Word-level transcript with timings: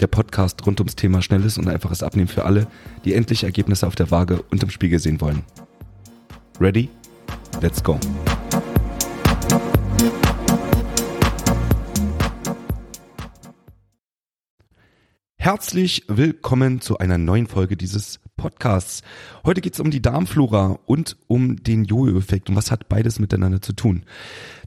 Der 0.00 0.08
Podcast 0.08 0.66
rund 0.66 0.78
ums 0.80 0.94
Thema 0.94 1.22
schnelles 1.22 1.56
und 1.56 1.68
einfaches 1.68 2.02
Abnehmen 2.02 2.28
für 2.28 2.44
alle, 2.44 2.66
die 3.06 3.14
endlich 3.14 3.44
Ergebnisse 3.44 3.86
auf 3.86 3.94
der 3.94 4.10
Waage 4.10 4.42
und 4.50 4.62
im 4.62 4.68
Spiegel 4.68 4.98
sehen 4.98 5.22
wollen. 5.22 5.42
Ready? 6.60 6.90
Let's 7.62 7.82
go. 7.82 7.98
Herzlich 15.38 16.04
willkommen 16.08 16.80
zu 16.82 16.98
einer 16.98 17.16
neuen 17.16 17.46
Folge 17.46 17.76
dieses 17.76 18.20
Podcasts. 18.36 19.02
Heute 19.44 19.62
geht 19.62 19.74
es 19.74 19.80
um 19.80 19.90
die 19.90 20.02
Darmflora 20.02 20.78
und 20.84 21.16
um 21.28 21.56
den 21.56 21.84
Jojo-Effekt 21.84 22.50
und 22.50 22.56
was 22.56 22.70
hat 22.70 22.88
beides 22.90 23.18
miteinander 23.18 23.62
zu 23.62 23.72
tun. 23.72 24.04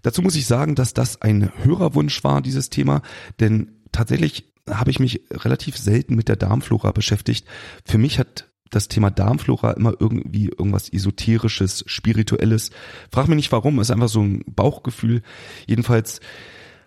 Dazu 0.02 0.24
muss 0.24 0.36
ich 0.36 0.48
sagen, 0.48 0.74
dass 0.74 0.96
das 0.96 1.22
ein 1.22 1.52
Hörerwunsch 1.64 2.24
war, 2.24 2.42
dieses 2.42 2.72
Thema, 2.72 3.04
denn 3.40 3.74
tatsächlich 3.92 4.49
habe 4.70 4.92
ich 4.92 5.00
mich 5.00 5.22
relativ 5.32 5.78
selten 5.78 6.16
mit 6.16 6.28
der 6.28 6.36
Darmflora 6.36 6.92
beschäftigt. 6.92 7.48
Für 7.86 7.98
mich 7.98 8.20
hat 8.20 8.50
das 8.70 8.88
Thema 8.88 9.10
Darmflora 9.10 9.72
immer 9.72 9.94
irgendwie 10.00 10.48
irgendwas 10.48 10.90
Esoterisches, 10.90 11.84
Spirituelles. 11.88 12.72
Frag 13.12 13.28
mich 13.28 13.38
nicht 13.38 13.52
warum, 13.52 13.80
ist 13.80 13.92
einfach 13.92 14.10
so 14.10 14.22
ein 14.22 14.44
Bauchgefühl. 14.48 15.22
Jedenfalls 15.66 16.22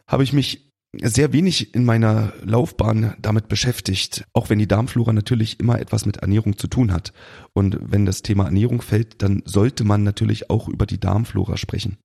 habe 0.07 0.23
ich 0.23 0.33
mich 0.33 0.73
sehr 1.01 1.33
wenig 1.33 1.75
in 1.75 1.85
meiner 1.85 2.35
Laufbahn 2.43 3.15
damit 3.19 3.49
beschäftigt, 3.49 4.27
auch 4.35 4.51
wenn 4.51 4.59
die 4.59 4.69
Darmflora 4.69 5.13
natürlich 5.13 5.59
immer 5.59 5.81
etwas 5.81 6.05
mit 6.05 6.19
Ernährung 6.19 6.59
zu 6.59 6.67
tun 6.67 6.93
hat. 6.93 7.13
Und 7.55 7.79
wenn 7.81 8.05
das 8.05 8.23
Thema 8.23 8.45
Ernährung 8.45 8.83
fällt, 8.83 9.23
dann 9.23 9.43
sollte 9.47 9.85
man 9.85 10.03
natürlich 10.03 10.51
auch 10.51 10.69
über 10.69 10.85
die 10.85 11.01
Darmflora 11.01 11.57
sprechen. 11.57 11.97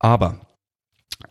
Aber 0.00 0.53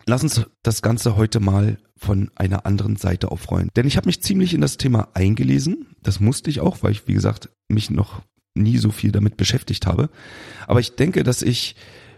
lass 0.06 0.22
uns 0.22 0.42
das 0.62 0.82
Ganze 0.82 1.16
heute 1.16 1.40
mal 1.40 1.78
von 1.96 2.30
einer 2.34 2.66
anderen 2.66 2.96
Seite 2.96 3.30
aufrollen. 3.30 3.70
Denn 3.76 3.86
ich 3.86 3.96
habe 3.96 4.06
mich 4.06 4.22
ziemlich 4.22 4.54
in 4.54 4.60
das 4.60 4.76
Thema 4.76 5.08
eingelesen. 5.14 5.86
Das 6.02 6.20
musste 6.20 6.50
ich 6.50 6.60
auch, 6.60 6.82
weil 6.82 6.92
ich, 6.92 7.06
wie 7.06 7.14
gesagt, 7.14 7.48
mich 7.68 7.90
noch 7.90 8.22
nie 8.54 8.78
so 8.78 8.90
viel 8.90 9.12
damit 9.12 9.36
beschäftigt 9.36 9.86
habe. 9.86 10.10
Aber 10.66 10.80
ich 10.80 10.96
denke, 10.96 11.22
dass 11.22 11.42
ich 11.42 11.76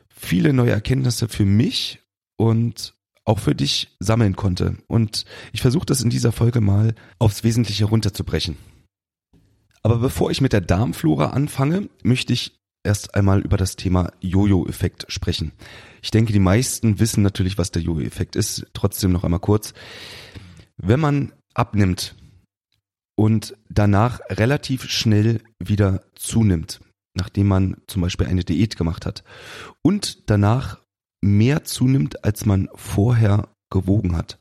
viele 0.09 0.53
neue 0.53 0.71
Erkenntnisse 0.71 1.29
für 1.29 1.45
mich 1.45 2.01
und 2.37 2.95
auch 3.25 3.39
für 3.39 3.55
dich 3.55 3.97
sammeln 3.99 4.37
konnte. 4.37 4.79
Und 4.87 5.25
ich 5.53 5.61
versuche 5.61 5.87
das 5.87 6.01
in 6.01 6.11
dieser 6.11 6.33
Folge 6.33 6.61
mal 6.61 6.95
aufs 7.19 7.45
Wesentliche 7.45 7.87
runterzubrechen. 7.87 8.57
Aber 9.83 9.99
bevor 9.99 10.31
ich 10.31 10.41
mit 10.41 10.53
der 10.53 10.61
Darmflora 10.61 11.31
anfange, 11.31 11.89
möchte 12.03 12.33
ich 12.33 12.59
erst 12.87 13.15
einmal 13.15 13.41
über 13.41 13.57
das 13.57 13.77
Thema 13.77 14.13
Jojo-Effekt 14.21 15.05
sprechen. 15.09 15.53
Ich 16.03 16.11
denke, 16.11 16.33
die 16.33 16.39
meisten 16.39 16.99
wissen 17.01 17.23
natürlich, 17.23 17.59
was 17.59 17.73
der 17.73 17.83
Jojo-Effekt 17.83 18.37
ist. 18.37 18.67
Trotzdem 18.73 19.13
noch 19.13 19.25
einmal 19.25 19.41
kurz. 19.41 19.75
Wenn 20.79 21.01
man 21.01 21.33
abnimmt 21.55 22.15
und 23.17 23.57
danach 23.69 24.21
relativ 24.31 24.89
schnell 24.89 25.43
wieder 25.59 26.03
zunimmt, 26.15 26.81
nachdem 27.15 27.49
man 27.49 27.77
zum 27.87 28.03
Beispiel 28.03 28.27
eine 28.27 28.45
Diät 28.45 28.77
gemacht 28.77 29.07
hat 29.07 29.25
und 29.83 30.31
danach 30.31 30.81
mehr 31.23 31.65
zunimmt, 31.65 32.25
als 32.25 32.47
man 32.47 32.69
vorher 32.75 33.49
gewogen 33.71 34.17
hat, 34.17 34.39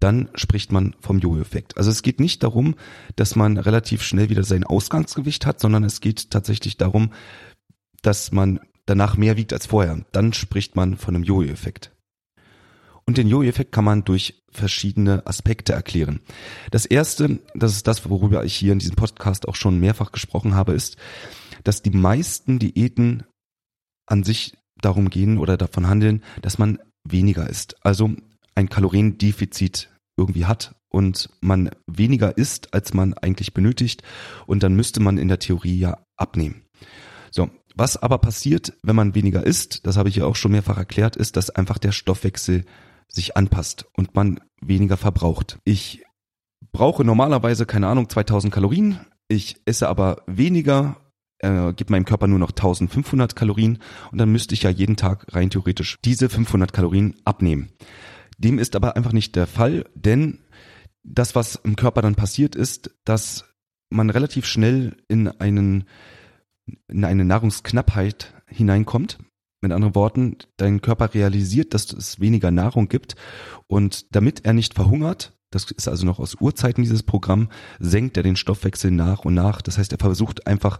dann 0.00 0.28
spricht 0.34 0.72
man 0.72 0.94
vom 1.00 1.18
Jojo-Effekt. 1.18 1.76
Also 1.76 1.90
es 1.90 2.02
geht 2.02 2.20
nicht 2.20 2.42
darum, 2.42 2.74
dass 3.16 3.34
man 3.34 3.56
relativ 3.56 4.02
schnell 4.02 4.28
wieder 4.28 4.44
sein 4.44 4.64
Ausgangsgewicht 4.64 5.46
hat, 5.46 5.60
sondern 5.60 5.84
es 5.84 6.00
geht 6.00 6.30
tatsächlich 6.30 6.76
darum, 6.76 7.12
dass 8.06 8.30
man 8.30 8.60
danach 8.86 9.16
mehr 9.16 9.36
wiegt 9.36 9.52
als 9.52 9.66
vorher. 9.66 10.04
Dann 10.12 10.32
spricht 10.32 10.76
man 10.76 10.96
von 10.96 11.14
einem 11.14 11.24
Jojo-Effekt. 11.24 11.92
Und 13.04 13.18
den 13.18 13.28
Jojo-Effekt 13.28 13.72
kann 13.72 13.84
man 13.84 14.04
durch 14.04 14.42
verschiedene 14.50 15.26
Aspekte 15.26 15.72
erklären. 15.72 16.20
Das 16.70 16.86
erste, 16.86 17.40
das 17.54 17.72
ist 17.72 17.86
das, 17.86 18.08
worüber 18.08 18.44
ich 18.44 18.54
hier 18.54 18.72
in 18.72 18.78
diesem 18.78 18.96
Podcast 18.96 19.48
auch 19.48 19.56
schon 19.56 19.80
mehrfach 19.80 20.12
gesprochen 20.12 20.54
habe, 20.54 20.72
ist, 20.72 20.96
dass 21.64 21.82
die 21.82 21.90
meisten 21.90 22.58
Diäten 22.58 23.24
an 24.06 24.22
sich 24.22 24.56
darum 24.80 25.10
gehen 25.10 25.38
oder 25.38 25.56
davon 25.56 25.88
handeln, 25.88 26.22
dass 26.42 26.58
man 26.58 26.78
weniger 27.04 27.48
isst. 27.48 27.76
Also 27.84 28.10
ein 28.54 28.68
Kaloriendefizit 28.68 29.90
irgendwie 30.16 30.46
hat 30.46 30.76
und 30.90 31.28
man 31.40 31.70
weniger 31.86 32.38
isst, 32.38 32.72
als 32.72 32.94
man 32.94 33.14
eigentlich 33.14 33.52
benötigt 33.52 34.02
und 34.46 34.62
dann 34.62 34.76
müsste 34.76 35.00
man 35.00 35.18
in 35.18 35.28
der 35.28 35.40
Theorie 35.40 35.78
ja 35.78 35.98
abnehmen. 36.16 36.62
Was 37.76 37.98
aber 37.98 38.16
passiert, 38.16 38.72
wenn 38.82 38.96
man 38.96 39.14
weniger 39.14 39.46
isst, 39.46 39.86
das 39.86 39.98
habe 39.98 40.08
ich 40.08 40.16
ja 40.16 40.24
auch 40.24 40.34
schon 40.34 40.52
mehrfach 40.52 40.78
erklärt, 40.78 41.14
ist, 41.14 41.36
dass 41.36 41.50
einfach 41.50 41.76
der 41.76 41.92
Stoffwechsel 41.92 42.64
sich 43.06 43.36
anpasst 43.36 43.84
und 43.94 44.14
man 44.14 44.40
weniger 44.62 44.96
verbraucht. 44.96 45.58
Ich 45.64 46.02
brauche 46.72 47.04
normalerweise, 47.04 47.66
keine 47.66 47.88
Ahnung, 47.88 48.08
2000 48.08 48.52
Kalorien. 48.52 49.00
Ich 49.28 49.60
esse 49.66 49.88
aber 49.90 50.22
weniger, 50.26 50.96
äh, 51.40 51.74
gibt 51.74 51.90
meinem 51.90 52.06
Körper 52.06 52.28
nur 52.28 52.38
noch 52.38 52.52
1500 52.52 53.36
Kalorien 53.36 53.78
und 54.10 54.18
dann 54.18 54.32
müsste 54.32 54.54
ich 54.54 54.62
ja 54.62 54.70
jeden 54.70 54.96
Tag 54.96 55.26
rein 55.34 55.50
theoretisch 55.50 55.98
diese 56.02 56.30
500 56.30 56.72
Kalorien 56.72 57.14
abnehmen. 57.26 57.72
Dem 58.38 58.58
ist 58.58 58.74
aber 58.74 58.96
einfach 58.96 59.12
nicht 59.12 59.36
der 59.36 59.46
Fall, 59.46 59.84
denn 59.94 60.38
das, 61.02 61.34
was 61.34 61.56
im 61.56 61.76
Körper 61.76 62.00
dann 62.00 62.14
passiert 62.14 62.56
ist, 62.56 62.90
dass 63.04 63.44
man 63.90 64.08
relativ 64.08 64.46
schnell 64.46 64.96
in 65.08 65.28
einen 65.28 65.84
in 66.88 67.04
eine 67.04 67.24
Nahrungsknappheit 67.24 68.34
hineinkommt. 68.46 69.18
Mit 69.62 69.72
anderen 69.72 69.94
Worten, 69.94 70.36
dein 70.58 70.82
Körper 70.82 71.14
realisiert, 71.14 71.72
dass 71.72 71.92
es 71.92 72.20
weniger 72.20 72.50
Nahrung 72.50 72.88
gibt 72.88 73.16
und 73.66 74.14
damit 74.14 74.44
er 74.44 74.52
nicht 74.52 74.74
verhungert, 74.74 75.32
das 75.50 75.70
ist 75.70 75.88
also 75.88 76.04
noch 76.04 76.18
aus 76.18 76.34
Urzeiten 76.34 76.82
dieses 76.82 77.02
Programm, 77.02 77.48
senkt 77.78 78.16
er 78.16 78.22
den 78.22 78.36
Stoffwechsel 78.36 78.90
nach 78.90 79.24
und 79.24 79.34
nach. 79.34 79.62
Das 79.62 79.78
heißt, 79.78 79.92
er 79.92 79.98
versucht 79.98 80.46
einfach 80.46 80.78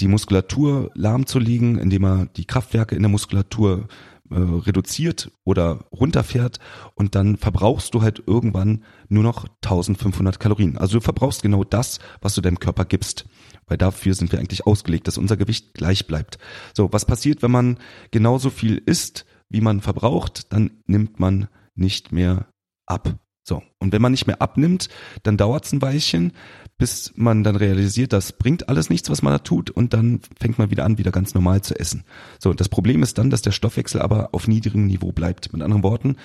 die 0.00 0.08
Muskulatur 0.08 0.90
lahmzulegen, 0.94 1.78
indem 1.78 2.04
er 2.04 2.26
die 2.26 2.46
Kraftwerke 2.46 2.96
in 2.96 3.02
der 3.02 3.10
Muskulatur 3.10 3.86
äh, 4.30 4.34
reduziert 4.34 5.30
oder 5.44 5.84
runterfährt 5.92 6.58
und 6.94 7.14
dann 7.14 7.36
verbrauchst 7.36 7.92
du 7.94 8.02
halt 8.02 8.22
irgendwann 8.26 8.82
nur 9.08 9.22
noch 9.22 9.46
1500 9.62 10.40
Kalorien. 10.40 10.78
Also 10.78 10.98
du 10.98 11.00
verbrauchst 11.02 11.42
genau 11.42 11.64
das, 11.64 11.98
was 12.20 12.34
du 12.34 12.40
deinem 12.40 12.58
Körper 12.58 12.84
gibst 12.84 13.26
weil 13.72 13.78
dafür 13.78 14.12
sind 14.12 14.30
wir 14.32 14.38
eigentlich 14.38 14.66
ausgelegt, 14.66 15.08
dass 15.08 15.16
unser 15.16 15.38
Gewicht 15.38 15.72
gleich 15.72 16.06
bleibt. 16.06 16.36
So, 16.76 16.92
was 16.92 17.06
passiert, 17.06 17.42
wenn 17.42 17.50
man 17.50 17.78
genauso 18.10 18.50
viel 18.50 18.76
isst, 18.76 19.24
wie 19.48 19.62
man 19.62 19.80
verbraucht, 19.80 20.52
dann 20.52 20.72
nimmt 20.84 21.18
man 21.18 21.48
nicht 21.74 22.12
mehr 22.12 22.48
ab. 22.84 23.16
So, 23.44 23.62
und 23.78 23.94
wenn 23.94 24.02
man 24.02 24.12
nicht 24.12 24.26
mehr 24.26 24.42
abnimmt, 24.42 24.90
dann 25.22 25.38
dauert 25.38 25.64
es 25.64 25.72
ein 25.72 25.80
Weilchen, 25.80 26.32
bis 26.76 27.14
man 27.16 27.44
dann 27.44 27.56
realisiert, 27.56 28.12
das 28.12 28.32
bringt 28.32 28.68
alles 28.68 28.90
nichts, 28.90 29.08
was 29.08 29.22
man 29.22 29.32
da 29.32 29.38
tut, 29.38 29.70
und 29.70 29.94
dann 29.94 30.20
fängt 30.38 30.58
man 30.58 30.70
wieder 30.70 30.84
an, 30.84 30.98
wieder 30.98 31.10
ganz 31.10 31.32
normal 31.32 31.62
zu 31.62 31.74
essen. 31.80 32.04
So, 32.40 32.50
und 32.50 32.60
das 32.60 32.68
Problem 32.68 33.02
ist 33.02 33.16
dann, 33.16 33.30
dass 33.30 33.40
der 33.40 33.52
Stoffwechsel 33.52 34.02
aber 34.02 34.34
auf 34.34 34.48
niedrigem 34.48 34.86
Niveau 34.86 35.12
bleibt. 35.12 35.50
Mit 35.54 35.62
anderen 35.62 35.82
Worten, 35.82 36.16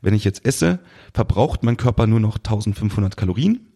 wenn 0.00 0.14
ich 0.14 0.24
jetzt 0.24 0.46
esse, 0.46 0.78
verbraucht 1.12 1.64
mein 1.64 1.76
Körper 1.76 2.06
nur 2.06 2.20
noch 2.20 2.38
1500 2.38 3.14
Kalorien 3.14 3.73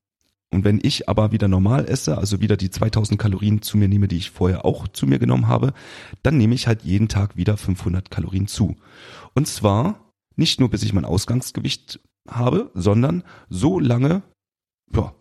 und 0.51 0.65
wenn 0.65 0.81
ich 0.83 1.09
aber 1.09 1.31
wieder 1.31 1.47
normal 1.47 1.87
esse, 1.87 2.17
also 2.17 2.41
wieder 2.41 2.57
die 2.57 2.71
2000 2.71 3.21
Kalorien 3.21 3.61
zu 3.61 3.77
mir 3.77 3.89
nehme, 3.89 4.09
die 4.09 4.17
ich 4.17 4.31
vorher 4.31 4.65
auch 4.65 4.89
zu 4.89 5.07
mir 5.07 5.19
genommen 5.19 5.47
habe, 5.47 5.75
dann 6.23 6.39
nehme 6.39 6.55
ich 6.55 6.67
halt 6.67 6.83
jeden 6.83 7.09
Tag 7.09 7.37
wieder 7.37 7.57
500 7.57 8.11
Kalorien 8.11 8.47
zu. 8.47 8.77
Und 9.35 9.47
zwar 9.47 10.11
nicht 10.37 10.61
nur 10.61 10.71
bis 10.71 10.83
ich 10.83 10.93
mein 10.93 11.05
Ausgangsgewicht 11.05 12.01
habe, 12.29 12.71
sondern 12.75 13.25
so 13.51 13.79
lange, 13.79 14.23
ja, 14.95 15.15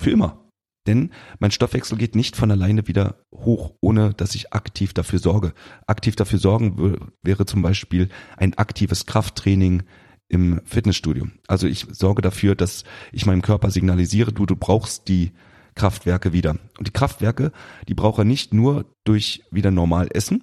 für 0.00 0.10
immer. 0.10 0.48
Denn 0.86 1.10
mein 1.38 1.50
Stoffwechsel 1.50 1.98
geht 1.98 2.16
nicht 2.16 2.34
von 2.34 2.50
alleine 2.50 2.88
wieder 2.88 3.22
hoch, 3.34 3.74
ohne 3.82 4.14
dass 4.14 4.34
ich 4.34 4.54
aktiv 4.54 4.94
dafür 4.94 5.18
sorge. 5.18 5.52
Aktiv 5.86 6.16
dafür 6.16 6.38
sorgen 6.38 7.10
wäre 7.22 7.44
zum 7.44 7.62
Beispiel 7.62 8.08
ein 8.38 8.54
aktives 8.54 9.04
Krafttraining, 9.04 9.82
im 10.28 10.60
Fitnessstudio. 10.64 11.28
Also 11.46 11.66
ich 11.66 11.86
sorge 11.90 12.22
dafür, 12.22 12.54
dass 12.54 12.84
ich 13.12 13.26
meinem 13.26 13.42
Körper 13.42 13.70
signalisiere, 13.70 14.32
du, 14.32 14.46
du 14.46 14.56
brauchst 14.56 15.08
die 15.08 15.32
Kraftwerke 15.74 16.32
wieder. 16.32 16.56
Und 16.78 16.86
die 16.86 16.92
Kraftwerke, 16.92 17.52
die 17.88 17.94
brauche 17.94 18.22
er 18.22 18.24
nicht 18.24 18.52
nur 18.52 18.84
durch 19.04 19.42
wieder 19.50 19.70
normal 19.70 20.08
essen, 20.10 20.42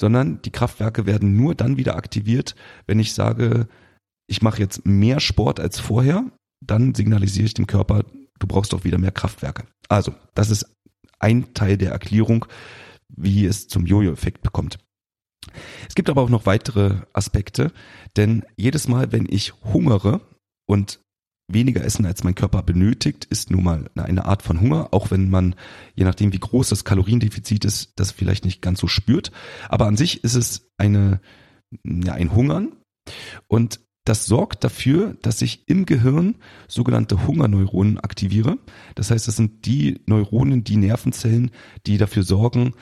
sondern 0.00 0.40
die 0.42 0.50
Kraftwerke 0.50 1.06
werden 1.06 1.36
nur 1.36 1.54
dann 1.54 1.76
wieder 1.76 1.96
aktiviert, 1.96 2.54
wenn 2.86 3.00
ich 3.00 3.14
sage, 3.14 3.66
ich 4.28 4.42
mache 4.42 4.60
jetzt 4.60 4.84
mehr 4.86 5.20
Sport 5.20 5.58
als 5.58 5.80
vorher, 5.80 6.24
dann 6.64 6.94
signalisiere 6.94 7.46
ich 7.46 7.54
dem 7.54 7.66
Körper, 7.66 8.04
du 8.38 8.46
brauchst 8.46 8.72
doch 8.72 8.84
wieder 8.84 8.98
mehr 8.98 9.12
Kraftwerke. 9.12 9.64
Also, 9.88 10.14
das 10.34 10.50
ist 10.50 10.66
ein 11.18 11.54
Teil 11.54 11.78
der 11.78 11.92
Erklärung, 11.92 12.46
wie 13.08 13.46
es 13.46 13.68
zum 13.68 13.86
Jojo-Effekt 13.86 14.42
bekommt. 14.42 14.78
Es 15.88 15.94
gibt 15.94 16.10
aber 16.10 16.22
auch 16.22 16.28
noch 16.28 16.46
weitere 16.46 17.02
Aspekte, 17.12 17.72
denn 18.16 18.44
jedes 18.56 18.88
Mal, 18.88 19.12
wenn 19.12 19.26
ich 19.28 19.54
hungere 19.62 20.20
und 20.66 21.00
weniger 21.48 21.84
essen, 21.84 22.06
als 22.06 22.24
mein 22.24 22.34
Körper 22.34 22.62
benötigt, 22.62 23.24
ist 23.26 23.50
nun 23.50 23.64
mal 23.64 23.90
eine 23.94 24.24
Art 24.24 24.42
von 24.42 24.60
Hunger, 24.60 24.88
auch 24.92 25.10
wenn 25.10 25.30
man, 25.30 25.54
je 25.94 26.04
nachdem 26.04 26.32
wie 26.32 26.40
groß 26.40 26.68
das 26.68 26.84
Kaloriendefizit 26.84 27.64
ist, 27.64 27.92
das 27.96 28.10
vielleicht 28.10 28.44
nicht 28.44 28.62
ganz 28.62 28.80
so 28.80 28.88
spürt. 28.88 29.30
Aber 29.68 29.86
an 29.86 29.96
sich 29.96 30.24
ist 30.24 30.34
es 30.34 30.68
eine, 30.76 31.20
ja, 31.84 32.14
ein 32.14 32.34
Hungern 32.34 32.72
und 33.46 33.80
das 34.04 34.26
sorgt 34.26 34.62
dafür, 34.62 35.16
dass 35.22 35.42
ich 35.42 35.68
im 35.68 35.84
Gehirn 35.84 36.36
sogenannte 36.68 37.26
Hungerneuronen 37.26 37.98
aktiviere. 37.98 38.56
Das 38.94 39.10
heißt, 39.10 39.26
das 39.26 39.34
sind 39.34 39.66
die 39.66 40.00
Neuronen, 40.06 40.62
die 40.62 40.76
Nervenzellen, 40.76 41.50
die 41.86 41.98
dafür 41.98 42.22
sorgen, 42.22 42.74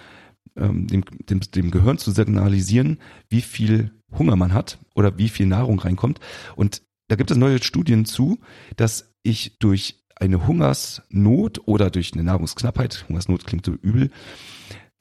ähm, 0.57 0.87
dem, 0.87 1.05
dem, 1.29 1.41
dem 1.41 1.71
Gehirn 1.71 1.99
zu 1.99 2.11
signalisieren, 2.11 2.99
wie 3.29 3.43
viel 3.43 3.93
Hunger 4.17 4.37
man 4.37 4.53
hat 4.53 4.79
oder 4.95 5.19
wie 5.19 5.29
viel 5.29 5.47
Nahrung 5.47 5.79
reinkommt. 5.79 6.21
Und 6.57 6.83
da 7.09 7.17
gibt 7.17 7.31
es 7.31 7.37
neue 7.37 7.63
Studien 7.63 8.05
zu, 8.05 8.39
dass 8.77 9.13
ich 9.23 9.59
durch 9.59 10.05
eine 10.17 10.47
Hungersnot 10.47 11.67
oder 11.67 11.91
durch 11.91 12.13
eine 12.13 12.23
Nahrungsknappheit, 12.23 13.07
Hungersnot 13.09 13.47
klingt 13.47 13.67
so 13.67 13.73
übel, 13.73 14.11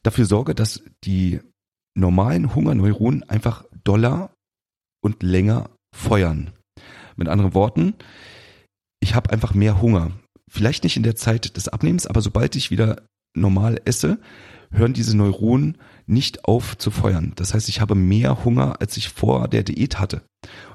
dafür 0.02 0.26
sorge, 0.26 0.56
dass 0.56 0.84
die 1.04 1.40
normalen 1.96 2.56
Hungerneuronen 2.56 3.24
einfach 3.30 3.66
doller 3.84 4.34
und 5.04 5.22
länger 5.22 5.70
feuern. 5.96 6.52
Mit 7.16 7.28
anderen 7.28 7.54
Worten, 7.54 7.94
ich 9.00 9.16
habe 9.16 9.30
einfach 9.30 9.54
mehr 9.54 9.82
Hunger. 9.82 10.12
Vielleicht 10.50 10.84
nicht 10.84 10.98
in 10.98 11.04
der 11.04 11.16
Zeit 11.16 11.56
des 11.56 11.68
Abnehmens, 11.68 12.08
aber 12.08 12.22
sobald 12.22 12.56
ich 12.56 12.72
wieder 12.72 13.04
normal 13.34 13.82
esse, 13.86 14.20
hören 14.72 14.94
diese 14.94 15.16
Neuronen 15.16 15.78
nicht 16.06 16.46
auf 16.46 16.78
zu 16.78 16.92
feuern. 16.92 17.34
Das 17.36 17.54
heißt, 17.54 17.70
ich 17.70 17.82
habe 17.82 17.96
mehr 17.96 18.44
Hunger, 18.44 18.82
als 18.82 18.98
ich 18.98 19.10
vor 19.10 19.48
der 19.48 19.64
Diät 19.64 20.00
hatte. 20.00 20.24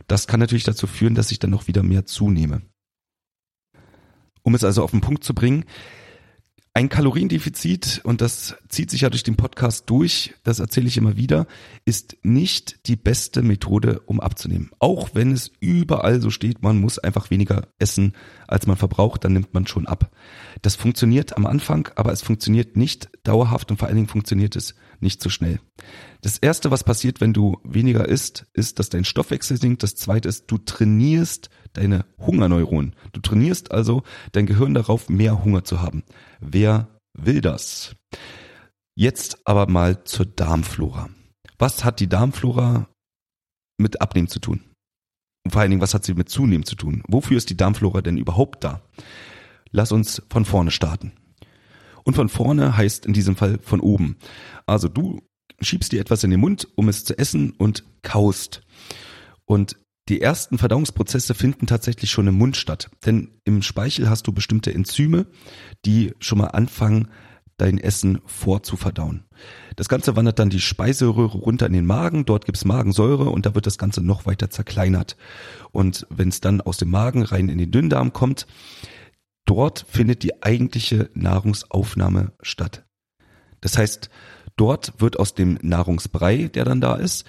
Das 0.06 0.26
kann 0.26 0.40
natürlich 0.40 0.64
dazu 0.64 0.86
führen, 0.86 1.14
dass 1.14 1.30
ich 1.30 1.38
dann 1.38 1.50
noch 1.50 1.66
wieder 1.66 1.82
mehr 1.82 2.06
zunehme. 2.06 2.62
Um 4.42 4.54
es 4.54 4.64
also 4.64 4.82
auf 4.82 4.92
den 4.92 5.00
Punkt 5.00 5.24
zu 5.24 5.34
bringen, 5.34 5.64
ein 6.78 6.88
Kaloriendefizit, 6.88 8.02
und 8.04 8.20
das 8.20 8.54
zieht 8.68 8.88
sich 8.92 9.00
ja 9.00 9.10
durch 9.10 9.24
den 9.24 9.34
Podcast 9.34 9.90
durch, 9.90 10.34
das 10.44 10.60
erzähle 10.60 10.86
ich 10.86 10.96
immer 10.96 11.16
wieder, 11.16 11.48
ist 11.84 12.16
nicht 12.22 12.86
die 12.86 12.94
beste 12.94 13.42
Methode, 13.42 13.98
um 14.06 14.20
abzunehmen. 14.20 14.70
Auch 14.78 15.10
wenn 15.12 15.32
es 15.32 15.50
überall 15.58 16.20
so 16.20 16.30
steht, 16.30 16.62
man 16.62 16.80
muss 16.80 17.00
einfach 17.00 17.32
weniger 17.32 17.66
essen, 17.80 18.12
als 18.46 18.68
man 18.68 18.76
verbraucht, 18.76 19.24
dann 19.24 19.32
nimmt 19.32 19.54
man 19.54 19.66
schon 19.66 19.88
ab. 19.88 20.12
Das 20.62 20.76
funktioniert 20.76 21.36
am 21.36 21.46
Anfang, 21.46 21.88
aber 21.96 22.12
es 22.12 22.22
funktioniert 22.22 22.76
nicht 22.76 23.08
dauerhaft 23.24 23.72
und 23.72 23.78
vor 23.78 23.88
allen 23.88 23.96
Dingen 23.96 24.06
funktioniert 24.06 24.54
es 24.54 24.76
nicht 25.00 25.20
so 25.20 25.30
schnell. 25.30 25.58
Das 26.20 26.38
erste, 26.38 26.70
was 26.70 26.84
passiert, 26.84 27.20
wenn 27.20 27.32
du 27.32 27.58
weniger 27.64 28.08
isst, 28.08 28.46
ist, 28.52 28.78
dass 28.78 28.88
dein 28.88 29.04
Stoffwechsel 29.04 29.56
sinkt. 29.56 29.82
Das 29.82 29.96
zweite 29.96 30.28
ist, 30.28 30.44
du 30.46 30.58
trainierst 30.58 31.50
deine 31.78 32.04
Hungerneuronen. 32.18 32.94
Du 33.12 33.20
trainierst 33.20 33.70
also 33.70 34.02
dein 34.32 34.46
Gehirn 34.46 34.74
darauf, 34.74 35.08
mehr 35.08 35.44
Hunger 35.44 35.64
zu 35.64 35.80
haben. 35.80 36.02
Wer 36.40 36.88
will 37.16 37.40
das? 37.40 37.94
Jetzt 38.96 39.38
aber 39.46 39.68
mal 39.68 40.04
zur 40.04 40.26
Darmflora. 40.26 41.08
Was 41.58 41.84
hat 41.84 42.00
die 42.00 42.08
Darmflora 42.08 42.88
mit 43.78 44.00
Abnehmen 44.00 44.28
zu 44.28 44.40
tun? 44.40 44.60
Und 45.44 45.52
vor 45.52 45.62
allen 45.62 45.70
Dingen, 45.70 45.82
was 45.82 45.94
hat 45.94 46.04
sie 46.04 46.14
mit 46.14 46.28
Zunehmen 46.28 46.64
zu 46.64 46.74
tun? 46.74 47.02
Wofür 47.08 47.36
ist 47.36 47.48
die 47.50 47.56
Darmflora 47.56 48.02
denn 48.02 48.18
überhaupt 48.18 48.64
da? 48.64 48.82
Lass 49.70 49.92
uns 49.92 50.22
von 50.30 50.44
vorne 50.44 50.70
starten. 50.70 51.12
Und 52.04 52.14
von 52.14 52.28
vorne 52.28 52.76
heißt 52.76 53.06
in 53.06 53.12
diesem 53.12 53.36
Fall 53.36 53.58
von 53.62 53.80
oben. 53.80 54.16
Also 54.66 54.88
du 54.88 55.20
schiebst 55.60 55.92
dir 55.92 56.00
etwas 56.00 56.24
in 56.24 56.30
den 56.30 56.40
Mund, 56.40 56.66
um 56.74 56.88
es 56.88 57.04
zu 57.04 57.18
essen 57.18 57.52
und 57.52 57.84
kaust. 58.02 58.62
Und 59.44 59.76
die 60.08 60.20
ersten 60.22 60.58
Verdauungsprozesse 60.58 61.34
finden 61.34 61.66
tatsächlich 61.66 62.10
schon 62.10 62.26
im 62.26 62.34
Mund 62.34 62.56
statt. 62.56 62.90
Denn 63.04 63.40
im 63.44 63.62
Speichel 63.62 64.08
hast 64.08 64.26
du 64.26 64.32
bestimmte 64.32 64.72
Enzyme, 64.72 65.26
die 65.84 66.14
schon 66.18 66.38
mal 66.38 66.48
anfangen, 66.48 67.08
dein 67.58 67.78
Essen 67.78 68.20
vorzuverdauen. 68.24 69.24
Das 69.76 69.88
Ganze 69.88 70.16
wandert 70.16 70.38
dann 70.38 70.48
die 70.48 70.60
Speiseröhre 70.60 71.38
runter 71.38 71.66
in 71.66 71.72
den 71.72 71.86
Magen, 71.86 72.24
dort 72.24 72.46
gibt's 72.46 72.64
Magensäure 72.64 73.30
und 73.30 73.46
da 73.46 73.54
wird 73.54 73.66
das 73.66 73.78
Ganze 73.78 74.00
noch 74.00 74.26
weiter 74.26 74.48
zerkleinert. 74.48 75.16
Und 75.72 76.06
wenn 76.08 76.28
es 76.28 76.40
dann 76.40 76.60
aus 76.60 76.78
dem 76.78 76.90
Magen 76.90 77.22
rein 77.22 77.48
in 77.48 77.58
den 77.58 77.72
Dünndarm 77.72 78.12
kommt, 78.12 78.46
dort 79.44 79.84
findet 79.88 80.22
die 80.22 80.42
eigentliche 80.42 81.10
Nahrungsaufnahme 81.14 82.32
statt. 82.42 82.86
Das 83.60 83.76
heißt, 83.76 84.08
dort 84.56 85.00
wird 85.00 85.18
aus 85.18 85.34
dem 85.34 85.58
Nahrungsbrei, 85.60 86.48
der 86.48 86.64
dann 86.64 86.80
da 86.80 86.94
ist, 86.94 87.26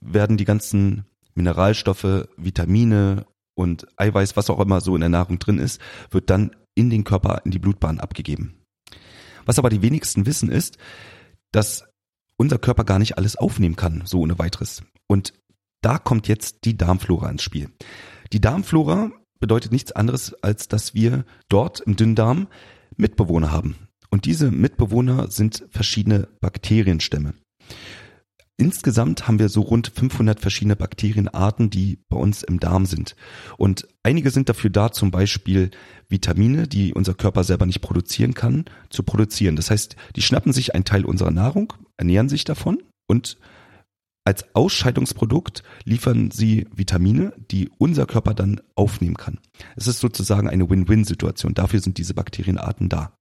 werden 0.00 0.36
die 0.36 0.44
ganzen 0.44 1.04
Mineralstoffe, 1.34 2.28
Vitamine 2.36 3.26
und 3.56 3.86
Eiweiß, 3.96 4.36
was 4.36 4.50
auch 4.50 4.60
immer 4.60 4.80
so 4.80 4.94
in 4.94 5.00
der 5.00 5.10
Nahrung 5.10 5.38
drin 5.38 5.58
ist, 5.58 5.80
wird 6.10 6.30
dann 6.30 6.54
in 6.74 6.90
den 6.90 7.04
Körper, 7.04 7.42
in 7.44 7.50
die 7.50 7.58
Blutbahn 7.58 8.00
abgegeben. 8.00 8.54
Was 9.46 9.58
aber 9.58 9.70
die 9.70 9.82
wenigsten 9.82 10.26
wissen 10.26 10.50
ist, 10.50 10.78
dass 11.52 11.84
unser 12.36 12.58
Körper 12.58 12.84
gar 12.84 12.98
nicht 12.98 13.16
alles 13.16 13.36
aufnehmen 13.36 13.76
kann, 13.76 14.02
so 14.06 14.20
ohne 14.20 14.38
weiteres. 14.38 14.82
Und 15.06 15.34
da 15.82 15.98
kommt 15.98 16.28
jetzt 16.28 16.64
die 16.64 16.76
Darmflora 16.76 17.30
ins 17.30 17.42
Spiel. 17.42 17.70
Die 18.32 18.40
Darmflora 18.40 19.12
bedeutet 19.38 19.70
nichts 19.70 19.92
anderes, 19.92 20.34
als 20.42 20.68
dass 20.68 20.94
wir 20.94 21.24
dort 21.48 21.80
im 21.80 21.96
Dünndarm 21.96 22.48
Mitbewohner 22.96 23.52
haben. 23.52 23.76
Und 24.10 24.24
diese 24.24 24.50
Mitbewohner 24.50 25.30
sind 25.30 25.66
verschiedene 25.70 26.28
Bakterienstämme. 26.40 27.34
Insgesamt 28.56 29.26
haben 29.26 29.40
wir 29.40 29.48
so 29.48 29.62
rund 29.62 29.88
500 29.88 30.38
verschiedene 30.38 30.76
Bakterienarten, 30.76 31.70
die 31.70 31.98
bei 32.08 32.16
uns 32.16 32.44
im 32.44 32.60
Darm 32.60 32.86
sind. 32.86 33.16
Und 33.56 33.88
einige 34.04 34.30
sind 34.30 34.48
dafür 34.48 34.70
da, 34.70 34.92
zum 34.92 35.10
Beispiel 35.10 35.72
Vitamine, 36.08 36.68
die 36.68 36.94
unser 36.94 37.14
Körper 37.14 37.42
selber 37.42 37.66
nicht 37.66 37.80
produzieren 37.80 38.34
kann, 38.34 38.66
zu 38.90 39.02
produzieren. 39.02 39.56
Das 39.56 39.70
heißt, 39.70 39.96
die 40.14 40.22
schnappen 40.22 40.52
sich 40.52 40.74
einen 40.74 40.84
Teil 40.84 41.04
unserer 41.04 41.32
Nahrung, 41.32 41.72
ernähren 41.96 42.28
sich 42.28 42.44
davon 42.44 42.82
und 43.08 43.38
als 44.26 44.54
Ausscheidungsprodukt 44.54 45.62
liefern 45.84 46.30
sie 46.30 46.66
Vitamine, 46.74 47.34
die 47.50 47.70
unser 47.76 48.06
Körper 48.06 48.32
dann 48.32 48.62
aufnehmen 48.74 49.16
kann. 49.16 49.38
Es 49.76 49.86
ist 49.86 50.00
sozusagen 50.00 50.48
eine 50.48 50.70
Win-Win-Situation. 50.70 51.52
Dafür 51.52 51.80
sind 51.80 51.98
diese 51.98 52.14
Bakterienarten 52.14 52.88
da. 52.88 53.14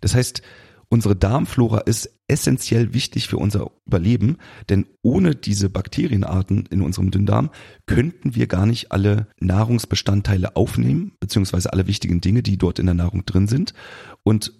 Das 0.00 0.14
heißt, 0.14 0.42
Unsere 0.88 1.16
Darmflora 1.16 1.78
ist 1.80 2.10
essentiell 2.28 2.94
wichtig 2.94 3.28
für 3.28 3.36
unser 3.36 3.70
Überleben, 3.86 4.38
denn 4.68 4.86
ohne 5.02 5.34
diese 5.34 5.68
Bakterienarten 5.68 6.66
in 6.70 6.82
unserem 6.82 7.10
Dünndarm 7.10 7.50
könnten 7.86 8.34
wir 8.34 8.46
gar 8.46 8.66
nicht 8.66 8.92
alle 8.92 9.28
Nahrungsbestandteile 9.40 10.56
aufnehmen, 10.56 11.12
beziehungsweise 11.20 11.72
alle 11.72 11.86
wichtigen 11.86 12.20
Dinge, 12.20 12.42
die 12.42 12.56
dort 12.56 12.78
in 12.78 12.86
der 12.86 12.94
Nahrung 12.94 13.26
drin 13.26 13.46
sind 13.46 13.74
und 14.22 14.52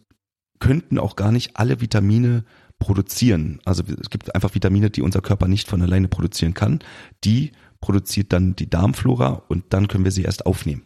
könnten 0.60 0.98
auch 0.98 1.16
gar 1.16 1.32
nicht 1.32 1.56
alle 1.56 1.80
Vitamine 1.80 2.44
produzieren. 2.78 3.60
Also 3.64 3.82
es 4.00 4.10
gibt 4.10 4.34
einfach 4.34 4.54
Vitamine, 4.54 4.90
die 4.90 5.02
unser 5.02 5.20
Körper 5.20 5.48
nicht 5.48 5.68
von 5.68 5.82
alleine 5.82 6.08
produzieren 6.08 6.54
kann. 6.54 6.80
Die 7.24 7.52
produziert 7.80 8.32
dann 8.32 8.56
die 8.56 8.68
Darmflora 8.68 9.42
und 9.48 9.64
dann 9.70 9.88
können 9.88 10.04
wir 10.04 10.10
sie 10.10 10.22
erst 10.22 10.46
aufnehmen. 10.46 10.82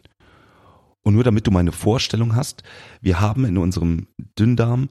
Und 1.01 1.13
nur 1.13 1.23
damit 1.23 1.47
du 1.47 1.51
mal 1.51 1.59
eine 1.59 1.71
Vorstellung 1.71 2.35
hast, 2.35 2.63
wir 3.01 3.19
haben 3.19 3.45
in 3.45 3.57
unserem 3.57 4.07
Dünndarm 4.37 4.89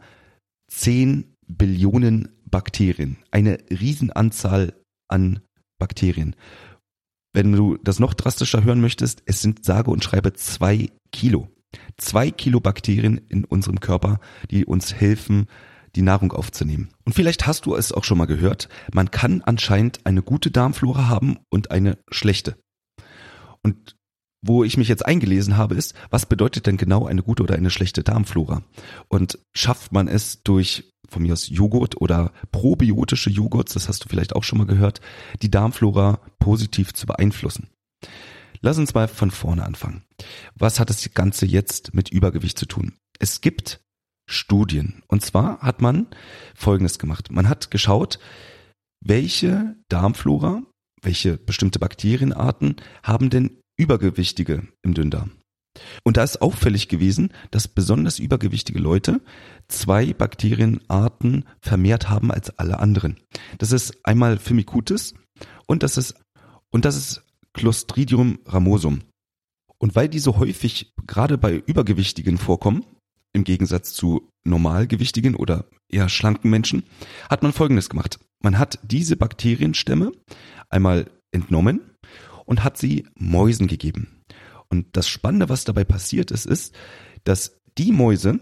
10 0.68 1.34
Billionen 1.46 2.28
Bakterien. 2.50 3.18
Eine 3.30 3.58
Riesenanzahl 3.70 4.74
an 5.08 5.40
Bakterien. 5.78 6.36
Wenn 7.32 7.52
du 7.52 7.76
das 7.78 8.00
noch 8.00 8.14
drastischer 8.14 8.64
hören 8.64 8.80
möchtest, 8.80 9.22
es 9.26 9.40
sind 9.40 9.64
sage 9.64 9.90
und 9.90 10.02
schreibe 10.02 10.32
zwei 10.32 10.90
Kilo. 11.12 11.48
Zwei 11.96 12.30
Kilo 12.30 12.60
Bakterien 12.60 13.18
in 13.28 13.44
unserem 13.44 13.80
Körper, 13.80 14.20
die 14.50 14.64
uns 14.64 14.94
helfen, 14.94 15.46
die 15.94 16.02
Nahrung 16.02 16.32
aufzunehmen. 16.32 16.90
Und 17.04 17.14
vielleicht 17.14 17.46
hast 17.46 17.66
du 17.66 17.74
es 17.74 17.92
auch 17.92 18.04
schon 18.04 18.18
mal 18.18 18.26
gehört, 18.26 18.68
man 18.92 19.10
kann 19.10 19.42
anscheinend 19.42 20.04
eine 20.06 20.22
gute 20.22 20.50
Darmflora 20.50 21.08
haben 21.08 21.38
und 21.50 21.70
eine 21.70 21.98
schlechte. 22.10 22.56
Und 23.62 23.96
wo 24.42 24.64
ich 24.64 24.76
mich 24.76 24.88
jetzt 24.88 25.04
eingelesen 25.04 25.56
habe, 25.56 25.74
ist, 25.74 25.94
was 26.10 26.26
bedeutet 26.26 26.66
denn 26.66 26.76
genau 26.76 27.06
eine 27.06 27.22
gute 27.22 27.42
oder 27.42 27.54
eine 27.54 27.70
schlechte 27.70 28.04
Darmflora? 28.04 28.62
Und 29.08 29.38
schafft 29.54 29.92
man 29.92 30.08
es 30.08 30.42
durch 30.42 30.92
von 31.08 31.22
mir 31.22 31.32
aus 31.32 31.48
Joghurt 31.48 32.00
oder 32.00 32.32
probiotische 32.52 33.30
Joghurts, 33.30 33.72
das 33.72 33.88
hast 33.88 34.04
du 34.04 34.08
vielleicht 34.08 34.36
auch 34.36 34.44
schon 34.44 34.58
mal 34.58 34.66
gehört, 34.66 35.00
die 35.42 35.50
Darmflora 35.50 36.20
positiv 36.38 36.92
zu 36.92 37.06
beeinflussen? 37.06 37.68
Lass 38.60 38.78
uns 38.78 38.94
mal 38.94 39.08
von 39.08 39.30
vorne 39.30 39.64
anfangen. 39.64 40.02
Was 40.54 40.80
hat 40.80 40.90
das 40.90 41.08
Ganze 41.14 41.46
jetzt 41.46 41.94
mit 41.94 42.10
Übergewicht 42.10 42.58
zu 42.58 42.66
tun? 42.66 42.94
Es 43.18 43.40
gibt 43.40 43.80
Studien. 44.28 45.02
Und 45.08 45.24
zwar 45.24 45.60
hat 45.60 45.80
man 45.80 46.06
Folgendes 46.54 46.98
gemacht. 46.98 47.30
Man 47.30 47.48
hat 47.48 47.70
geschaut, 47.70 48.18
welche 49.00 49.76
Darmflora, 49.88 50.62
welche 51.02 51.38
bestimmte 51.38 51.78
Bakterienarten 51.78 52.76
haben 53.02 53.30
denn 53.30 53.57
Übergewichtige 53.78 54.68
im 54.82 54.94
Dünndarm. 54.94 55.30
Und 56.02 56.16
da 56.16 56.24
ist 56.24 56.42
auffällig 56.42 56.88
gewesen, 56.88 57.32
dass 57.50 57.68
besonders 57.68 58.18
übergewichtige 58.18 58.78
Leute 58.78 59.20
zwei 59.68 60.12
Bakterienarten 60.12 61.44
vermehrt 61.60 62.08
haben 62.08 62.32
als 62.32 62.50
alle 62.58 62.80
anderen. 62.80 63.16
Das 63.58 63.72
ist 63.72 64.04
einmal 64.04 64.38
Firmicutes 64.38 65.14
und 65.66 65.82
das 65.82 65.96
ist, 65.96 66.14
und 66.70 66.84
das 66.84 66.96
ist 66.96 67.22
Clostridium 67.52 68.40
ramosum. 68.46 69.02
Und 69.78 69.94
weil 69.94 70.08
diese 70.08 70.36
häufig 70.38 70.92
gerade 71.06 71.38
bei 71.38 71.54
Übergewichtigen 71.54 72.38
vorkommen, 72.38 72.84
im 73.32 73.44
Gegensatz 73.44 73.92
zu 73.92 74.28
normalgewichtigen 74.44 75.34
oder 75.36 75.66
eher 75.88 76.08
schlanken 76.08 76.50
Menschen, 76.50 76.82
hat 77.30 77.42
man 77.42 77.52
Folgendes 77.52 77.88
gemacht. 77.88 78.18
Man 78.42 78.58
hat 78.58 78.78
diese 78.82 79.16
Bakterienstämme 79.16 80.12
einmal 80.68 81.10
entnommen 81.30 81.80
und 82.48 82.64
hat 82.64 82.78
sie 82.78 83.06
Mäusen 83.14 83.66
gegeben. 83.66 84.24
Und 84.70 84.96
das 84.96 85.08
Spannende, 85.08 85.48
was 85.48 85.64
dabei 85.64 85.84
passiert 85.84 86.30
ist, 86.30 86.46
ist, 86.46 86.74
dass 87.24 87.58
die 87.76 87.92
Mäuse 87.92 88.40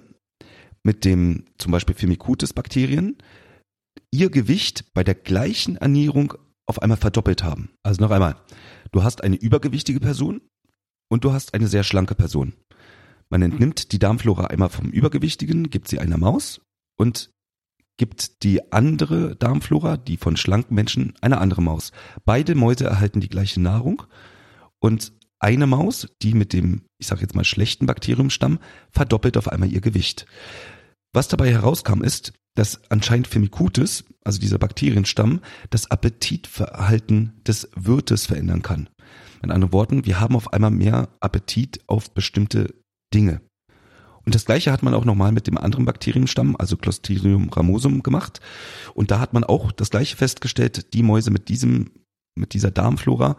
mit 0.85 1.05
dem 1.05 1.45
zum 1.59 1.73
Beispiel 1.73 1.97
Firmicutes-Bakterien 1.97 3.17
ihr 4.13 4.31
Gewicht 4.31 4.95
bei 4.95 5.03
der 5.03 5.17
gleichen 5.17 5.77
Ernährung 5.77 6.35
auf 6.67 6.81
einmal 6.81 6.99
verdoppelt 6.99 7.43
haben. 7.43 7.71
Also 7.83 8.01
noch 8.01 8.13
einmal, 8.13 8.37
du 8.93 9.03
hast 9.03 9.25
eine 9.25 9.37
übergewichtige 9.37 9.99
Person 9.99 10.41
und 11.11 11.25
du 11.25 11.33
hast 11.33 11.55
eine 11.55 11.67
sehr 11.67 11.83
schlanke 11.83 12.15
Person. 12.15 12.55
Man 13.29 13.43
entnimmt 13.43 13.91
die 13.91 13.99
Darmflora 13.99 14.47
einmal 14.47 14.69
vom 14.69 14.91
Übergewichtigen, 14.91 15.69
gibt 15.69 15.89
sie 15.89 15.99
einer 15.99 16.17
Maus 16.17 16.61
und 16.97 17.31
gibt 17.97 18.43
die 18.43 18.73
andere 18.73 19.37
Darmflora, 19.37 19.97
die 19.97 20.17
von 20.17 20.37
schlanken 20.37 20.75
Menschen, 20.75 21.15
eine 21.21 21.39
andere 21.39 21.63
Maus. 21.63 21.93
Beide 22.25 22.55
Mäuse 22.55 22.85
erhalten 22.85 23.21
die 23.21 23.29
gleiche 23.29 23.61
Nahrung 23.61 24.03
und 24.79 25.13
eine 25.39 25.67
Maus, 25.67 26.09
die 26.23 26.35
mit 26.35 26.53
dem, 26.53 26.83
ich 26.99 27.07
sage 27.07 27.23
jetzt 27.23 27.35
mal, 27.35 27.45
schlechten 27.45 27.87
Bakteriumstamm, 27.87 28.59
verdoppelt 28.91 29.37
auf 29.37 29.49
einmal 29.49 29.71
ihr 29.71 29.81
Gewicht. 29.81 30.27
Was 31.13 31.29
dabei 31.29 31.51
herauskam, 31.51 32.03
ist, 32.03 32.33
dass 32.55 32.81
anscheinend 32.91 33.27
Firmicutes, 33.27 34.05
also 34.25 34.41
dieser 34.41 34.59
Bakterienstamm, 34.59 35.41
das 35.71 35.91
Appetitverhalten 35.91 37.41
des 37.47 37.71
Wirtes 37.77 38.27
verändern 38.27 38.63
kann. 38.63 38.89
In 39.43 39.51
anderen 39.51 39.73
Worten, 39.73 40.07
wir 40.07 40.21
haben 40.21 40.37
auf 40.37 40.53
einmal 40.53 40.71
mehr 40.71 41.11
Appetit 41.21 41.81
auf 41.87 42.13
bestimmte 42.13 42.75
Dinge. 43.13 43.41
Und 44.27 44.35
das 44.35 44.45
gleiche 44.45 44.73
hat 44.73 44.83
man 44.83 44.93
auch 44.93 45.05
nochmal 45.05 45.31
mit 45.31 45.47
dem 45.47 45.57
anderen 45.57 45.85
Bakterienstamm, 45.85 46.57
also 46.59 46.77
Clostridium 46.77 47.49
ramosum 47.49 48.03
gemacht. 48.03 48.41
Und 48.93 49.13
da 49.13 49.21
hat 49.21 49.33
man 49.33 49.45
auch 49.45 49.71
das 49.71 49.91
gleiche 49.91 50.17
festgestellt, 50.17 50.93
die 50.95 51.05
Mäuse 51.05 51.31
mit 51.31 51.49
diesem, 51.49 51.93
mit 52.35 52.53
dieser 52.53 52.73
Darmflora 52.73 53.37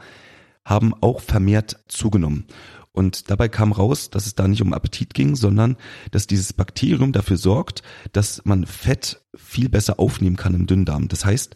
haben 0.66 0.94
auch 1.02 1.20
vermehrt 1.20 1.84
zugenommen. 1.90 2.46
Und 2.94 3.30
dabei 3.30 3.50
kam 3.50 3.74
raus, 3.74 4.10
dass 4.10 4.26
es 4.26 4.36
da 4.36 4.48
nicht 4.48 4.62
um 4.62 4.74
Appetit 4.74 5.14
ging, 5.14 5.36
sondern 5.36 5.76
dass 6.12 6.26
dieses 6.26 6.54
Bakterium 6.54 7.12
dafür 7.12 7.38
sorgt, 7.38 7.84
dass 8.14 8.44
man 8.46 8.66
Fett 8.66 9.22
viel 9.36 9.70
besser 9.70 10.00
aufnehmen 10.00 10.38
kann 10.38 10.56
im 10.56 10.68
Dünndarm. 10.68 11.10
Das 11.10 11.26
heißt, 11.26 11.56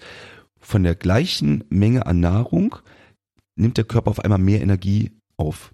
von 0.59 0.83
der 0.83 0.93
gleichen 0.93 1.63
Menge 1.69 2.05
an 2.05 2.19
Nahrung 2.19 2.75
nimmt 3.55 3.77
der 3.77 3.85
Körper 3.85 4.11
auf 4.11 4.19
einmal 4.19 4.39
mehr 4.39 4.61
Energie 4.61 5.11
auf. 5.37 5.73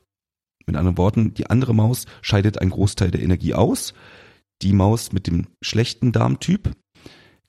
Mit 0.67 0.75
anderen 0.75 0.97
Worten, 0.97 1.33
die 1.33 1.49
andere 1.49 1.73
Maus 1.73 2.05
scheidet 2.21 2.59
einen 2.59 2.71
Großteil 2.71 3.09
der 3.09 3.23
Energie 3.23 3.53
aus. 3.53 3.93
Die 4.61 4.73
Maus 4.73 5.13
mit 5.13 5.25
dem 5.25 5.47
schlechten 5.61 6.11
Darmtyp 6.11 6.71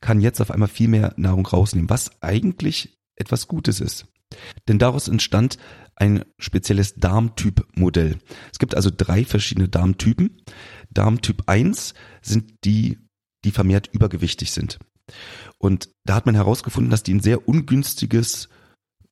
kann 0.00 0.20
jetzt 0.20 0.40
auf 0.40 0.50
einmal 0.50 0.68
viel 0.68 0.88
mehr 0.88 1.14
Nahrung 1.16 1.46
rausnehmen, 1.46 1.90
was 1.90 2.22
eigentlich 2.22 2.98
etwas 3.16 3.48
Gutes 3.48 3.80
ist. 3.80 4.06
Denn 4.68 4.78
daraus 4.78 5.08
entstand 5.08 5.58
ein 5.96 6.24
spezielles 6.38 6.94
Darmtyp-Modell. 6.94 8.18
Es 8.52 8.58
gibt 8.58 8.76
also 8.76 8.90
drei 8.96 9.24
verschiedene 9.24 9.68
Darmtypen. 9.68 10.42
Darmtyp 10.90 11.42
1 11.46 11.94
sind 12.22 12.54
die, 12.64 12.98
die 13.44 13.50
vermehrt 13.50 13.88
übergewichtig 13.92 14.52
sind. 14.52 14.78
Und 15.58 15.88
da 16.04 16.14
hat 16.14 16.26
man 16.26 16.34
herausgefunden, 16.36 16.90
dass 16.90 17.02
die 17.02 17.14
ein 17.14 17.20
sehr 17.20 17.48
ungünstiges 17.48 18.48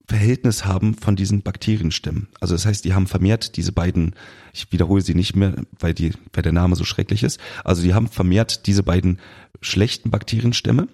Verhältnis 0.08 0.64
haben 0.64 0.94
von 0.94 1.16
diesen 1.16 1.42
Bakterienstämmen. 1.42 2.28
Also 2.40 2.54
das 2.54 2.64
heißt, 2.64 2.84
die 2.84 2.94
haben 2.94 3.06
vermehrt 3.06 3.56
diese 3.56 3.72
beiden, 3.72 4.14
ich 4.52 4.70
wiederhole 4.72 5.02
sie 5.02 5.14
nicht 5.14 5.34
mehr, 5.34 5.54
weil, 5.78 5.94
die, 5.94 6.12
weil 6.32 6.42
der 6.42 6.52
Name 6.52 6.76
so 6.76 6.84
schrecklich 6.84 7.22
ist, 7.22 7.40
also 7.64 7.82
die 7.82 7.94
haben 7.94 8.08
vermehrt 8.08 8.66
diese 8.66 8.82
beiden 8.82 9.18
schlechten 9.60 10.10
Bakterienstämme. 10.10 10.88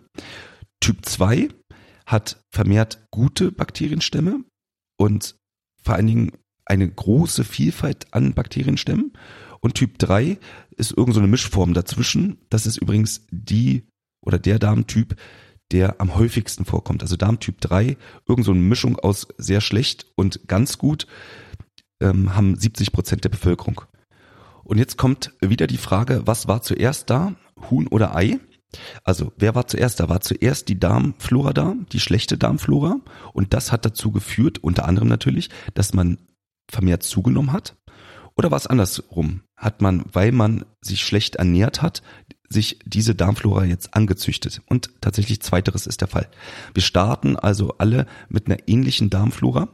Typ 0.81 1.05
2 1.05 1.49
hat 2.07 2.41
vermehrt 2.51 3.07
gute 3.11 3.53
Bakterienstämme 3.53 4.45
und 4.99 5.37
vor 5.83 5.95
allen 5.95 6.07
Dingen 6.07 6.33
eine 6.65 6.89
große 6.89 7.45
Vielfalt 7.45 8.13
an 8.15 8.35
Bakterienstämmen. 8.35 9.13
Und 9.61 9.75
Typ 9.75 9.99
3 9.99 10.39
ist 10.77 10.91
irgendeine 10.91 11.27
so 11.27 11.31
Mischform 11.31 11.75
dazwischen. 11.75 12.39
Das 12.51 12.67
ist 12.67 12.79
übrigens 12.79 13.27
die 13.31 13.85
oder 14.25 14.39
der 14.39 14.59
Darmtyp, 14.59 15.17
der 15.73 16.01
am 16.01 16.15
häufigsten 16.15 16.65
vorkommt. 16.65 17.03
Also 17.03 17.17
Darmtyp 17.17 17.61
3, 17.61 17.97
irgend 18.29 18.45
so 18.45 18.53
eine 18.53 18.61
Mischung 18.61 18.99
aus 18.99 19.29
sehr 19.39 19.61
schlecht 19.61 20.07
und 20.15 20.47
ganz 20.47 20.79
gut, 20.79 21.07
ähm, 22.01 22.35
haben 22.35 22.57
70 22.57 22.93
Prozent 22.93 23.25
der 23.25 23.31
Bevölkerung. 23.31 23.83
Und 24.65 24.79
jetzt 24.79 24.97
kommt 24.97 25.33
wieder 25.41 25.67
die 25.67 25.79
Frage, 25.79 26.23
was 26.25 26.47
war 26.47 26.63
zuerst 26.63 27.11
da? 27.11 27.35
Huhn 27.71 27.89
oder 27.89 28.15
Ei? 28.15 28.39
Also, 29.05 29.33
wer 29.37 29.55
war 29.55 29.67
zuerst 29.67 30.01
da? 30.01 30.09
War 30.09 30.21
zuerst 30.21 30.69
die 30.69 30.79
Darmflora 30.79 31.53
da, 31.53 31.75
die 31.93 32.01
schlechte 32.01 32.39
Darmflora? 32.39 33.01
Und 33.33 33.53
das 33.53 33.73
hat 33.73 33.85
dazu 33.85 34.13
geführt, 34.13 34.59
unter 34.59 34.87
anderem 34.87 35.09
natürlich, 35.09 35.51
dass 35.75 35.93
man 35.93 36.19
vermehrt 36.71 37.03
zugenommen 37.03 37.53
hat? 37.53 37.77
Oder 38.35 38.51
war 38.51 38.57
es 38.57 38.67
andersrum? 38.67 39.43
Hat 39.57 39.83
man, 39.83 40.05
weil 40.11 40.33
man 40.33 40.65
sich 40.81 41.05
schlecht 41.05 41.37
ernährt 41.37 41.83
hat, 41.83 42.03
sich 42.53 42.79
diese 42.85 43.15
Darmflora 43.15 43.65
jetzt 43.65 43.95
angezüchtet. 43.95 44.63
Und 44.67 44.91
tatsächlich 45.01 45.41
zweiteres 45.41 45.87
ist 45.87 46.01
der 46.01 46.09
Fall. 46.09 46.29
Wir 46.75 46.83
starten 46.83 47.37
also 47.37 47.75
alle 47.79 48.07
mit 48.29 48.47
einer 48.47 48.59
ähnlichen 48.67 49.11
Darmflora, 49.11 49.69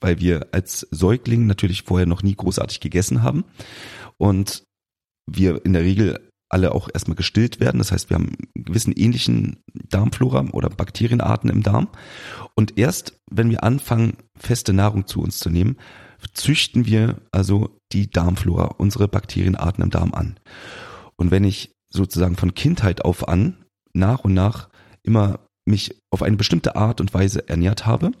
weil 0.00 0.20
wir 0.20 0.48
als 0.52 0.86
Säugling 0.90 1.46
natürlich 1.46 1.82
vorher 1.82 2.06
noch 2.06 2.22
nie 2.22 2.34
großartig 2.34 2.80
gegessen 2.80 3.22
haben. 3.22 3.44
Und 4.18 4.64
wir 5.26 5.64
in 5.64 5.72
der 5.72 5.82
Regel 5.82 6.20
alle 6.50 6.72
auch 6.72 6.88
erstmal 6.92 7.16
gestillt 7.16 7.58
werden. 7.58 7.78
Das 7.78 7.90
heißt, 7.90 8.10
wir 8.10 8.16
haben 8.16 8.36
einen 8.54 8.64
gewissen 8.64 8.92
ähnlichen 8.92 9.62
Darmflora 9.72 10.46
oder 10.52 10.70
Bakterienarten 10.70 11.50
im 11.50 11.62
Darm. 11.62 11.88
Und 12.54 12.78
erst, 12.78 13.18
wenn 13.30 13.50
wir 13.50 13.64
anfangen, 13.64 14.18
feste 14.36 14.72
Nahrung 14.72 15.06
zu 15.06 15.20
uns 15.20 15.38
zu 15.38 15.50
nehmen, 15.50 15.76
züchten 16.32 16.86
wir 16.86 17.20
also 17.32 17.76
die 17.92 18.08
Darmflora, 18.08 18.66
unsere 18.78 19.08
Bakterienarten 19.08 19.82
im 19.82 19.90
Darm 19.90 20.14
an. 20.14 20.38
Und 21.16 21.30
wenn 21.30 21.44
ich 21.44 21.73
sozusagen 21.94 22.36
von 22.36 22.54
Kindheit 22.54 23.04
auf 23.04 23.28
an 23.28 23.64
nach 23.92 24.20
und 24.20 24.34
nach 24.34 24.68
immer 25.02 25.40
mich 25.64 25.96
auf 26.10 26.22
eine 26.22 26.36
bestimmte 26.36 26.76
Art 26.76 27.00
und 27.00 27.14
Weise 27.14 27.48
ernährt 27.48 27.86
habe, 27.86 28.12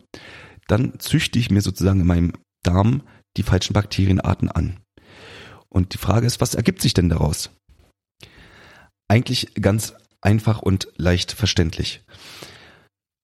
dann 0.66 0.98
züchte 0.98 1.38
ich 1.38 1.50
mir 1.50 1.60
sozusagen 1.60 2.00
in 2.00 2.06
meinem 2.06 2.32
Darm 2.62 3.02
die 3.36 3.42
falschen 3.42 3.74
Bakterienarten 3.74 4.50
an. 4.50 4.80
Und 5.68 5.92
die 5.92 5.98
Frage 5.98 6.26
ist, 6.26 6.40
was 6.40 6.54
ergibt 6.54 6.80
sich 6.80 6.94
denn 6.94 7.08
daraus? 7.08 7.50
Eigentlich 9.08 9.54
ganz 9.54 9.94
einfach 10.22 10.62
und 10.62 10.88
leicht 10.96 11.32
verständlich. 11.32 12.02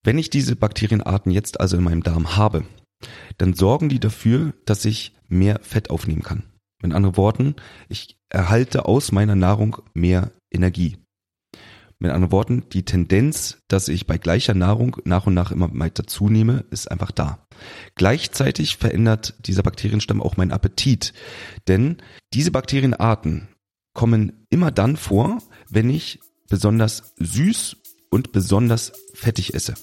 Wenn 0.03 0.19
ich 0.19 0.31
diese 0.31 0.57
Bakterienarten 0.57 1.33
jetzt 1.33 1.61
also 1.61 1.77
in 1.77 1.85
meinem 1.85 2.03
Darm 2.03 2.37
habe, 2.37 2.65
dann 3.39 3.55
sorgen 3.55 3.89
die 3.89 4.01
dafür, 4.01 4.53
dass 4.67 4.85
ich 4.85 5.15
mehr 5.29 5.61
Fett 5.63 5.91
aufnehmen 5.91 6.23
kann. 6.23 6.50
Mit 6.83 6.93
anderen 6.93 7.17
Worten, 7.17 7.57
ich 7.89 8.19
erhalte 8.29 8.87
aus 8.87 9.13
meiner 9.13 9.37
Nahrung 9.37 9.79
mehr 9.95 10.33
Energie. 10.51 10.97
Mit 11.99 12.13
anderen 12.13 12.33
Worten, 12.33 12.65
die 12.73 12.87
Tendenz, 12.87 13.59
dass 13.69 13.89
ich 13.89 14.07
bei 14.07 14.17
gleicher 14.17 14.55
Nahrung 14.55 14.97
nach 15.05 15.27
und 15.27 15.35
nach 15.35 15.51
immer 15.51 15.69
weiter 15.79 16.07
zunehme, 16.07 16.65
ist 16.71 16.91
einfach 16.91 17.11
da. 17.11 17.47
Gleichzeitig 17.95 18.79
verändert 18.79 19.35
dieser 19.47 19.63
Bakterienstamm 19.63 20.23
auch 20.23 20.39
meinen 20.39 20.53
Appetit, 20.53 21.13
denn 21.69 21.99
diese 22.33 22.53
Bakterienarten 22.53 23.49
kommen 23.93 24.47
immer 24.49 24.71
dann 24.71 24.97
vor, 24.97 25.43
wenn 25.69 25.91
ich 25.91 26.21
besonders 26.49 27.13
süß 27.19 27.77
und 28.09 28.33
besonders 28.33 28.93
fettig 29.13 29.53
esse. 29.53 29.75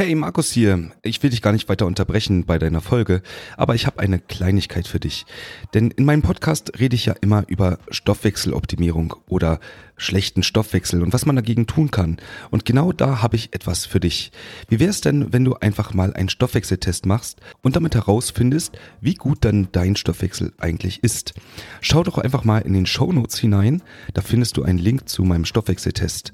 Hey 0.00 0.14
Markus 0.14 0.50
hier, 0.50 0.92
ich 1.02 1.22
will 1.22 1.28
dich 1.28 1.42
gar 1.42 1.52
nicht 1.52 1.68
weiter 1.68 1.84
unterbrechen 1.84 2.46
bei 2.46 2.58
deiner 2.58 2.80
Folge, 2.80 3.20
aber 3.58 3.74
ich 3.74 3.86
habe 3.86 4.00
eine 4.00 4.18
Kleinigkeit 4.18 4.88
für 4.88 4.98
dich. 4.98 5.26
Denn 5.74 5.90
in 5.90 6.06
meinem 6.06 6.22
Podcast 6.22 6.80
rede 6.80 6.96
ich 6.96 7.04
ja 7.04 7.14
immer 7.20 7.44
über 7.48 7.78
Stoffwechseloptimierung 7.90 9.14
oder 9.28 9.60
schlechten 9.98 10.42
Stoffwechsel 10.42 11.02
und 11.02 11.12
was 11.12 11.26
man 11.26 11.36
dagegen 11.36 11.66
tun 11.66 11.90
kann. 11.90 12.16
Und 12.50 12.64
genau 12.64 12.92
da 12.92 13.20
habe 13.20 13.36
ich 13.36 13.54
etwas 13.54 13.84
für 13.84 14.00
dich. 14.00 14.32
Wie 14.70 14.80
wäre 14.80 14.88
es 14.88 15.02
denn, 15.02 15.34
wenn 15.34 15.44
du 15.44 15.56
einfach 15.56 15.92
mal 15.92 16.14
einen 16.14 16.30
Stoffwechseltest 16.30 17.04
machst 17.04 17.38
und 17.60 17.76
damit 17.76 17.94
herausfindest, 17.94 18.78
wie 19.02 19.14
gut 19.14 19.44
dann 19.44 19.68
dein 19.72 19.96
Stoffwechsel 19.96 20.54
eigentlich 20.56 21.04
ist? 21.04 21.34
Schau 21.82 22.02
doch 22.04 22.16
einfach 22.16 22.44
mal 22.44 22.60
in 22.60 22.72
den 22.72 22.86
Show 22.86 23.12
Notes 23.12 23.38
hinein, 23.38 23.82
da 24.14 24.22
findest 24.22 24.56
du 24.56 24.62
einen 24.62 24.78
Link 24.78 25.10
zu 25.10 25.24
meinem 25.24 25.44
Stoffwechseltest 25.44 26.32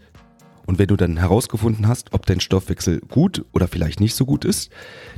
Und 0.66 0.78
wenn 0.78 0.88
du 0.88 0.96
dann 0.96 1.16
herausgefunden 1.16 1.86
hast, 1.86 2.12
ob 2.12 2.26
dein 2.26 2.40
Stoffwechsel 2.40 3.00
gut 3.00 3.44
oder 3.52 3.68
vielleicht 3.68 4.00
nicht 4.00 4.14
so 4.14 4.26
gut 4.26 4.44
ist, 4.44 4.70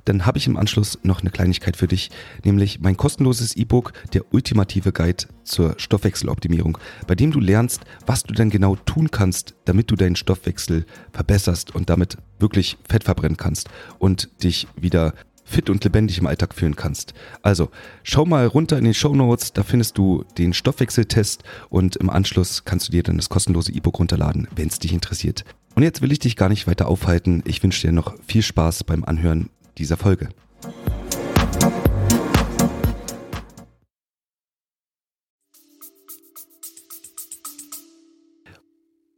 dann 0.05 0.27
habe 0.27 0.39
ich 0.39 0.47
im 0.47 0.57
Anschluss 0.57 0.99
noch 1.03 1.21
eine 1.21 1.31
Kleinigkeit 1.31 1.77
für 1.77 1.89
dich, 1.89 2.11
nämlich 2.45 2.81
mein 2.81 2.97
kostenloses 2.97 3.57
E-Book, 3.57 3.93
der 4.13 4.23
ultimative 4.33 4.93
Guide 4.93 5.25
zur 5.45 5.75
Stoffwechseloptimierung, 5.79 6.79
bei 7.07 7.15
dem 7.15 7.33
du 7.33 7.41
lernst, 7.41 7.83
was 8.07 8.23
du 8.23 8.35
denn 8.35 8.51
genau 8.51 8.77
tun 8.77 9.11
kannst, 9.11 9.55
damit 9.65 9.91
du 9.91 9.97
deinen 9.97 10.17
Stoffwechsel 10.17 10.85
verbesserst 11.13 11.75
und 11.75 11.89
damit 11.89 12.19
wirklich 12.39 12.77
Fett 12.89 13.05
verbrennen 13.05 13.37
kannst 13.37 13.69
und 13.99 14.43
dich 14.43 14.69
wieder 14.77 15.15
fit 15.49 15.71
und 15.71 15.83
lebendig 15.83 16.19
im 16.19 16.27
Alltag 16.27 16.55
führen 16.55 16.77
kannst. 16.77 17.15
Also 17.43 17.71
schau 18.03 18.25
mal 18.25 18.47
runter 18.47 18.79
in 18.79 18.85
den 18.85 18.95
Show 18.95 19.15
Notes, 19.15 19.53
da 19.53 19.63
findest 19.63 19.99
du 19.99 20.25
den 20.37 20.53
Stoffwechseltest 20.53 21.43
und 21.71 21.97
im 21.97 22.11
Anschluss 22.11 22.65
kannst 22.65 22.89
du 22.89 22.93
dir 22.93 23.03
dann 23.03 23.17
das 23.17 23.29
kostenlose 23.29 23.73
E-Book 23.73 23.99
runterladen, 23.99 24.49
wenn 24.55 24.69
es 24.69 24.79
dich 24.79 24.93
interessiert. 24.93 25.45
Und 25.75 25.83
jetzt 25.83 26.03
will 26.03 26.13
ich 26.13 26.19
dich 26.19 26.37
gar 26.37 26.49
nicht 26.49 26.67
weiter 26.67 26.89
aufhalten. 26.89 27.43
Ich 27.47 27.63
wünsche 27.63 27.87
dir 27.87 27.93
noch 27.93 28.15
viel 28.27 28.43
Spaß 28.43 28.85
beim 28.85 29.05
Anhören 29.05 29.49
dieser 29.79 29.97
Folge. 29.97 30.29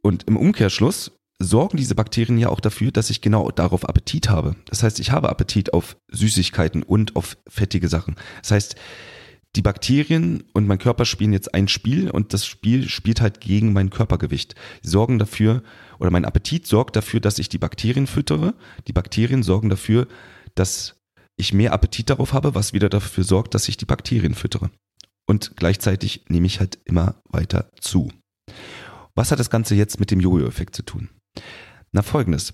Und 0.03 0.23
im 0.27 0.37
Umkehrschluss 0.37 1.11
sorgen 1.43 1.77
diese 1.77 1.95
Bakterien 1.95 2.37
ja 2.37 2.49
auch 2.49 2.59
dafür, 2.59 2.91
dass 2.91 3.09
ich 3.09 3.21
genau 3.21 3.49
darauf 3.51 3.87
Appetit 3.87 4.29
habe. 4.29 4.55
Das 4.65 4.83
heißt, 4.83 4.99
ich 4.99 5.11
habe 5.11 5.29
Appetit 5.29 5.73
auf 5.73 5.97
Süßigkeiten 6.11 6.83
und 6.83 7.15
auf 7.15 7.37
fettige 7.47 7.87
Sachen. 7.87 8.15
Das 8.41 8.51
heißt, 8.51 8.75
die 9.55 9.61
Bakterien 9.61 10.43
und 10.53 10.65
mein 10.67 10.77
Körper 10.77 11.03
spielen 11.03 11.33
jetzt 11.33 11.53
ein 11.53 11.67
Spiel 11.67 12.09
und 12.09 12.33
das 12.33 12.45
Spiel 12.45 12.87
spielt 12.87 13.19
halt 13.19 13.41
gegen 13.41 13.73
mein 13.73 13.89
Körpergewicht. 13.89 14.55
Sie 14.81 14.89
sorgen 14.89 15.19
dafür, 15.19 15.61
oder 15.99 16.09
mein 16.09 16.25
Appetit 16.25 16.67
sorgt 16.67 16.95
dafür, 16.95 17.19
dass 17.19 17.37
ich 17.37 17.49
die 17.49 17.57
Bakterien 17.57 18.07
füttere. 18.07 18.53
Die 18.87 18.93
Bakterien 18.93 19.43
sorgen 19.43 19.69
dafür, 19.69 20.07
dass 20.55 21.01
ich 21.35 21.53
mehr 21.53 21.73
Appetit 21.73 22.09
darauf 22.09 22.33
habe, 22.33 22.55
was 22.55 22.73
wieder 22.73 22.87
dafür 22.87 23.23
sorgt, 23.23 23.53
dass 23.53 23.67
ich 23.67 23.75
die 23.75 23.85
Bakterien 23.85 24.35
füttere. 24.35 24.71
Und 25.27 25.57
gleichzeitig 25.57 26.25
nehme 26.29 26.47
ich 26.47 26.59
halt 26.59 26.79
immer 26.85 27.21
weiter 27.29 27.69
zu. 27.79 28.11
Was 29.15 29.31
hat 29.31 29.39
das 29.39 29.49
Ganze 29.49 29.75
jetzt 29.75 29.99
mit 29.99 30.11
dem 30.11 30.19
Jojo-Effekt 30.21 30.75
zu 30.75 30.83
tun? 30.83 31.09
Na 31.91 32.01
folgendes. 32.01 32.51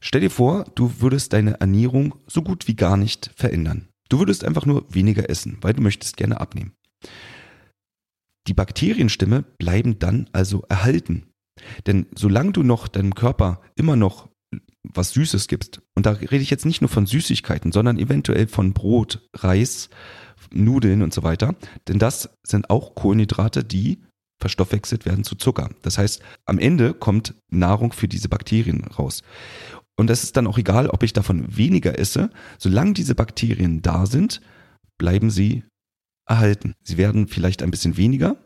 Stell 0.00 0.22
dir 0.22 0.30
vor, 0.30 0.64
du 0.74 1.00
würdest 1.00 1.32
deine 1.32 1.60
Ernährung 1.60 2.14
so 2.26 2.42
gut 2.42 2.68
wie 2.68 2.76
gar 2.76 2.96
nicht 2.96 3.30
verändern. 3.36 3.88
Du 4.08 4.18
würdest 4.18 4.44
einfach 4.44 4.66
nur 4.66 4.92
weniger 4.92 5.28
essen, 5.28 5.58
weil 5.60 5.74
du 5.74 5.82
möchtest 5.82 6.16
gerne 6.16 6.40
abnehmen. 6.40 6.72
Die 8.46 8.54
Bakterienstämme 8.54 9.42
bleiben 9.42 9.98
dann 9.98 10.28
also 10.32 10.62
erhalten. 10.68 11.26
Denn 11.86 12.06
solange 12.16 12.52
du 12.52 12.62
noch 12.62 12.88
deinem 12.88 13.14
Körper 13.14 13.60
immer 13.76 13.96
noch 13.96 14.28
was 14.82 15.12
Süßes 15.12 15.46
gibst, 15.46 15.82
und 15.94 16.06
da 16.06 16.12
rede 16.12 16.38
ich 16.38 16.50
jetzt 16.50 16.64
nicht 16.64 16.80
nur 16.80 16.88
von 16.88 17.06
Süßigkeiten, 17.06 17.70
sondern 17.70 17.98
eventuell 17.98 18.46
von 18.46 18.72
Brot, 18.72 19.28
Reis, 19.34 19.90
Nudeln 20.52 21.02
und 21.02 21.12
so 21.12 21.22
weiter, 21.22 21.54
denn 21.86 21.98
das 21.98 22.30
sind 22.42 22.70
auch 22.70 22.94
Kohlenhydrate, 22.94 23.62
die 23.62 24.02
verstoffwechselt 24.40 25.06
werden 25.06 25.24
zu 25.24 25.36
Zucker. 25.36 25.70
Das 25.82 25.98
heißt, 25.98 26.22
am 26.46 26.58
Ende 26.58 26.94
kommt 26.94 27.34
Nahrung 27.50 27.92
für 27.92 28.08
diese 28.08 28.28
Bakterien 28.28 28.84
raus. 28.84 29.22
Und 29.96 30.08
es 30.08 30.24
ist 30.24 30.36
dann 30.36 30.46
auch 30.46 30.58
egal, 30.58 30.88
ob 30.88 31.02
ich 31.02 31.12
davon 31.12 31.56
weniger 31.56 31.98
esse, 31.98 32.30
solange 32.58 32.94
diese 32.94 33.14
Bakterien 33.14 33.82
da 33.82 34.06
sind, 34.06 34.40
bleiben 34.98 35.30
sie 35.30 35.64
erhalten. 36.26 36.74
Sie 36.82 36.96
werden 36.96 37.28
vielleicht 37.28 37.62
ein 37.62 37.70
bisschen 37.70 37.96
weniger, 37.96 38.36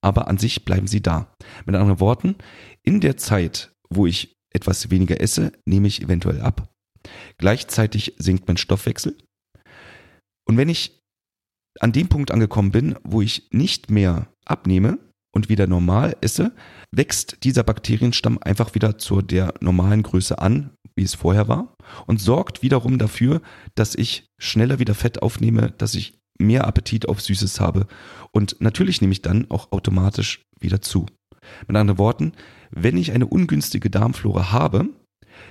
aber 0.00 0.28
an 0.28 0.38
sich 0.38 0.64
bleiben 0.64 0.86
sie 0.86 1.02
da. 1.02 1.34
Mit 1.64 1.74
anderen 1.74 1.98
Worten, 1.98 2.36
in 2.84 3.00
der 3.00 3.16
Zeit, 3.16 3.72
wo 3.90 4.06
ich 4.06 4.36
etwas 4.50 4.90
weniger 4.90 5.20
esse, 5.20 5.52
nehme 5.64 5.88
ich 5.88 6.02
eventuell 6.02 6.40
ab. 6.40 6.68
Gleichzeitig 7.38 8.14
sinkt 8.18 8.46
mein 8.46 8.56
Stoffwechsel. 8.56 9.16
Und 10.48 10.56
wenn 10.56 10.68
ich 10.68 11.00
an 11.80 11.92
dem 11.92 12.08
Punkt 12.08 12.30
angekommen 12.30 12.70
bin, 12.70 12.96
wo 13.02 13.20
ich 13.20 13.48
nicht 13.50 13.90
mehr 13.90 14.28
abnehme, 14.44 14.98
und 15.36 15.50
wieder 15.50 15.66
normal 15.66 16.16
esse, 16.22 16.52
wächst 16.90 17.44
dieser 17.44 17.62
Bakterienstamm 17.62 18.38
einfach 18.40 18.74
wieder 18.74 18.96
zu 18.96 19.20
der 19.20 19.52
normalen 19.60 20.02
Größe 20.02 20.38
an, 20.38 20.70
wie 20.96 21.04
es 21.04 21.14
vorher 21.14 21.46
war, 21.46 21.76
und 22.06 22.22
sorgt 22.22 22.62
wiederum 22.62 22.98
dafür, 22.98 23.42
dass 23.74 23.94
ich 23.94 24.28
schneller 24.40 24.78
wieder 24.78 24.94
Fett 24.94 25.20
aufnehme, 25.22 25.72
dass 25.76 25.94
ich 25.94 26.18
mehr 26.38 26.66
Appetit 26.66 27.06
auf 27.06 27.20
Süßes 27.20 27.60
habe 27.60 27.86
und 28.32 28.56
natürlich 28.60 29.02
nehme 29.02 29.12
ich 29.12 29.20
dann 29.20 29.50
auch 29.50 29.72
automatisch 29.72 30.42
wieder 30.58 30.80
zu. 30.80 31.04
Mit 31.68 31.76
anderen 31.76 31.98
Worten, 31.98 32.32
wenn 32.70 32.96
ich 32.96 33.12
eine 33.12 33.26
ungünstige 33.26 33.90
Darmflora 33.90 34.52
habe, 34.52 34.88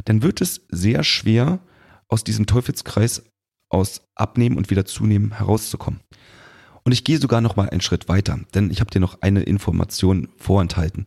dann 0.06 0.24
wird 0.24 0.42
es 0.42 0.66
sehr 0.70 1.04
schwer, 1.04 1.60
aus 2.08 2.24
diesem 2.24 2.46
Teufelskreis 2.48 3.24
aus 3.70 4.02
Abnehmen 4.16 4.58
und 4.58 4.70
wieder 4.70 4.86
zunehmen 4.86 5.38
herauszukommen. 5.38 6.02
Und 6.86 6.92
ich 6.92 7.04
gehe 7.04 7.18
sogar 7.18 7.42
noch 7.42 7.56
mal 7.56 7.70
einen 7.70 7.82
Schritt 7.82 8.08
weiter, 8.08 8.40
denn 8.54 8.70
ich 8.70 8.80
habe 8.80 8.92
dir 8.92 9.00
noch 9.00 9.22
eine 9.22 9.42
Information 9.42 10.30
vorenthalten. 10.38 11.06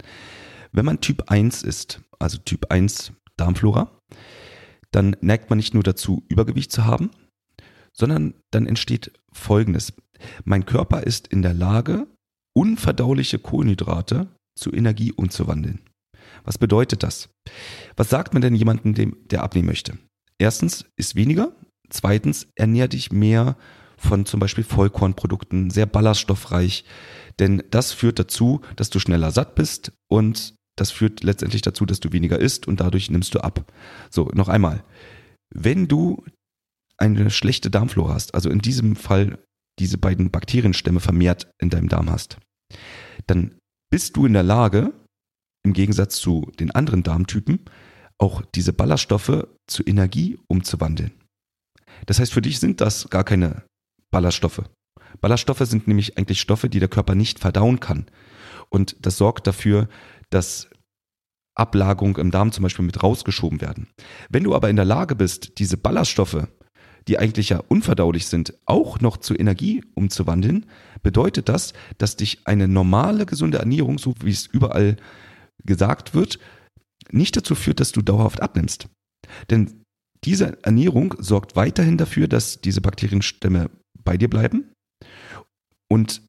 Wenn 0.72 0.84
man 0.84 1.00
Typ 1.00 1.30
1 1.30 1.62
ist, 1.62 2.02
also 2.18 2.38
Typ 2.38 2.70
1 2.70 3.12
Darmflora, 3.36 3.90
dann 4.90 5.16
neigt 5.20 5.50
man 5.50 5.58
nicht 5.58 5.74
nur 5.74 5.84
dazu, 5.84 6.24
Übergewicht 6.28 6.72
zu 6.72 6.84
haben, 6.84 7.10
sondern 7.92 8.34
dann 8.50 8.66
entsteht 8.66 9.12
Folgendes. 9.32 9.92
Mein 10.44 10.66
Körper 10.66 11.04
ist 11.04 11.28
in 11.28 11.42
der 11.42 11.54
Lage, 11.54 12.08
unverdauliche 12.56 13.38
Kohlenhydrate 13.38 14.28
zu 14.56 14.72
Energie 14.72 15.12
umzuwandeln. 15.12 15.80
Was 16.42 16.58
bedeutet 16.58 17.04
das? 17.04 17.28
Was 17.96 18.10
sagt 18.10 18.32
man 18.32 18.42
denn 18.42 18.56
jemandem, 18.56 19.16
der 19.28 19.42
abnehmen 19.44 19.68
möchte? 19.68 19.96
Erstens 20.38 20.86
ist 20.96 21.14
weniger, 21.14 21.52
zweitens 21.88 22.48
ernähr 22.56 22.88
dich 22.88 23.12
mehr 23.12 23.56
von 23.98 24.26
zum 24.26 24.40
Beispiel 24.40 24.64
Vollkornprodukten, 24.64 25.70
sehr 25.70 25.86
ballaststoffreich. 25.86 26.84
Denn 27.38 27.62
das 27.70 27.92
führt 27.92 28.18
dazu, 28.18 28.60
dass 28.76 28.90
du 28.90 28.98
schneller 28.98 29.30
satt 29.30 29.54
bist 29.54 29.92
und 30.08 30.54
das 30.76 30.90
führt 30.90 31.22
letztendlich 31.22 31.62
dazu, 31.62 31.84
dass 31.86 32.00
du 32.00 32.12
weniger 32.12 32.38
isst 32.38 32.68
und 32.68 32.80
dadurch 32.80 33.10
nimmst 33.10 33.34
du 33.34 33.40
ab. 33.40 33.70
So, 34.10 34.30
noch 34.34 34.48
einmal. 34.48 34.84
Wenn 35.50 35.88
du 35.88 36.24
eine 36.96 37.30
schlechte 37.30 37.70
Darmflora 37.70 38.14
hast, 38.14 38.34
also 38.34 38.50
in 38.50 38.60
diesem 38.60 38.96
Fall 38.96 39.38
diese 39.78 39.98
beiden 39.98 40.30
Bakterienstämme 40.30 41.00
vermehrt 41.00 41.50
in 41.60 41.70
deinem 41.70 41.88
Darm 41.88 42.10
hast, 42.10 42.38
dann 43.26 43.54
bist 43.90 44.16
du 44.16 44.26
in 44.26 44.32
der 44.32 44.42
Lage, 44.42 44.92
im 45.64 45.72
Gegensatz 45.72 46.16
zu 46.16 46.50
den 46.58 46.70
anderen 46.70 47.02
Darmtypen, 47.02 47.60
auch 48.18 48.42
diese 48.54 48.72
Ballaststoffe 48.72 49.46
zu 49.66 49.82
Energie 49.84 50.38
umzuwandeln. 50.48 51.12
Das 52.06 52.18
heißt, 52.20 52.32
für 52.32 52.42
dich 52.42 52.58
sind 52.58 52.80
das 52.80 53.08
gar 53.10 53.24
keine 53.24 53.64
Ballaststoffe. 54.10 54.62
Ballaststoffe 55.20 55.66
sind 55.66 55.88
nämlich 55.88 56.18
eigentlich 56.18 56.40
Stoffe, 56.40 56.68
die 56.68 56.80
der 56.80 56.88
Körper 56.88 57.14
nicht 57.14 57.38
verdauen 57.38 57.80
kann. 57.80 58.06
Und 58.68 58.96
das 59.00 59.16
sorgt 59.16 59.46
dafür, 59.46 59.88
dass 60.30 60.68
Ablagerungen 61.54 62.16
im 62.16 62.30
Darm 62.30 62.52
zum 62.52 62.62
Beispiel 62.62 62.84
mit 62.84 63.02
rausgeschoben 63.02 63.60
werden. 63.60 63.88
Wenn 64.28 64.44
du 64.44 64.54
aber 64.54 64.70
in 64.70 64.76
der 64.76 64.84
Lage 64.84 65.16
bist, 65.16 65.58
diese 65.58 65.76
Ballaststoffe, 65.76 66.46
die 67.08 67.18
eigentlich 67.18 67.48
ja 67.48 67.62
unverdaulich 67.68 68.26
sind, 68.26 68.54
auch 68.66 69.00
noch 69.00 69.16
zu 69.16 69.34
Energie 69.34 69.82
umzuwandeln, 69.94 70.66
bedeutet 71.02 71.48
das, 71.48 71.72
dass 71.96 72.16
dich 72.16 72.46
eine 72.46 72.68
normale, 72.68 73.26
gesunde 73.26 73.58
Ernährung, 73.58 73.98
so 73.98 74.14
wie 74.22 74.30
es 74.30 74.46
überall 74.46 74.96
gesagt 75.64 76.14
wird, 76.14 76.38
nicht 77.10 77.36
dazu 77.36 77.54
führt, 77.54 77.80
dass 77.80 77.92
du 77.92 78.02
dauerhaft 78.02 78.42
abnimmst. 78.42 78.88
Denn 79.50 79.82
diese 80.24 80.62
Ernährung 80.64 81.14
sorgt 81.18 81.56
weiterhin 81.56 81.96
dafür, 81.96 82.28
dass 82.28 82.60
diese 82.60 82.80
Bakterienstämme 82.80 83.70
bei 84.02 84.16
dir 84.16 84.28
bleiben 84.28 84.72
und 85.90 86.22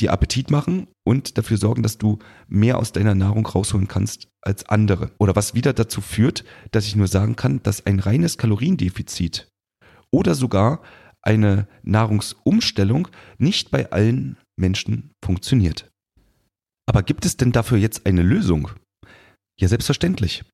dir 0.00 0.12
Appetit 0.12 0.50
machen 0.50 0.88
und 1.06 1.38
dafür 1.38 1.56
sorgen, 1.56 1.82
dass 1.82 1.98
du 1.98 2.18
mehr 2.48 2.78
aus 2.78 2.92
deiner 2.92 3.14
Nahrung 3.14 3.46
rausholen 3.46 3.88
kannst 3.88 4.28
als 4.42 4.68
andere. 4.68 5.12
Oder 5.18 5.36
was 5.36 5.54
wieder 5.54 5.72
dazu 5.72 6.00
führt, 6.00 6.44
dass 6.70 6.86
ich 6.86 6.96
nur 6.96 7.08
sagen 7.08 7.36
kann, 7.36 7.62
dass 7.62 7.86
ein 7.86 7.98
reines 7.98 8.36
Kaloriendefizit 8.36 9.48
oder 10.12 10.34
sogar 10.34 10.82
eine 11.22 11.66
Nahrungsumstellung 11.82 13.08
nicht 13.38 13.70
bei 13.70 13.90
allen 13.90 14.36
Menschen 14.58 15.12
funktioniert. 15.24 15.90
Aber 16.88 17.02
gibt 17.02 17.24
es 17.24 17.36
denn 17.36 17.52
dafür 17.52 17.78
jetzt 17.78 18.06
eine 18.06 18.22
Lösung? 18.22 18.70
Ja, 19.60 19.68
selbstverständlich. 19.68 20.44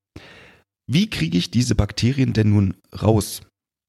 Wie 0.88 1.10
kriege 1.10 1.36
ich 1.36 1.50
diese 1.50 1.74
Bakterien 1.74 2.32
denn 2.32 2.50
nun 2.50 2.76
raus 3.02 3.42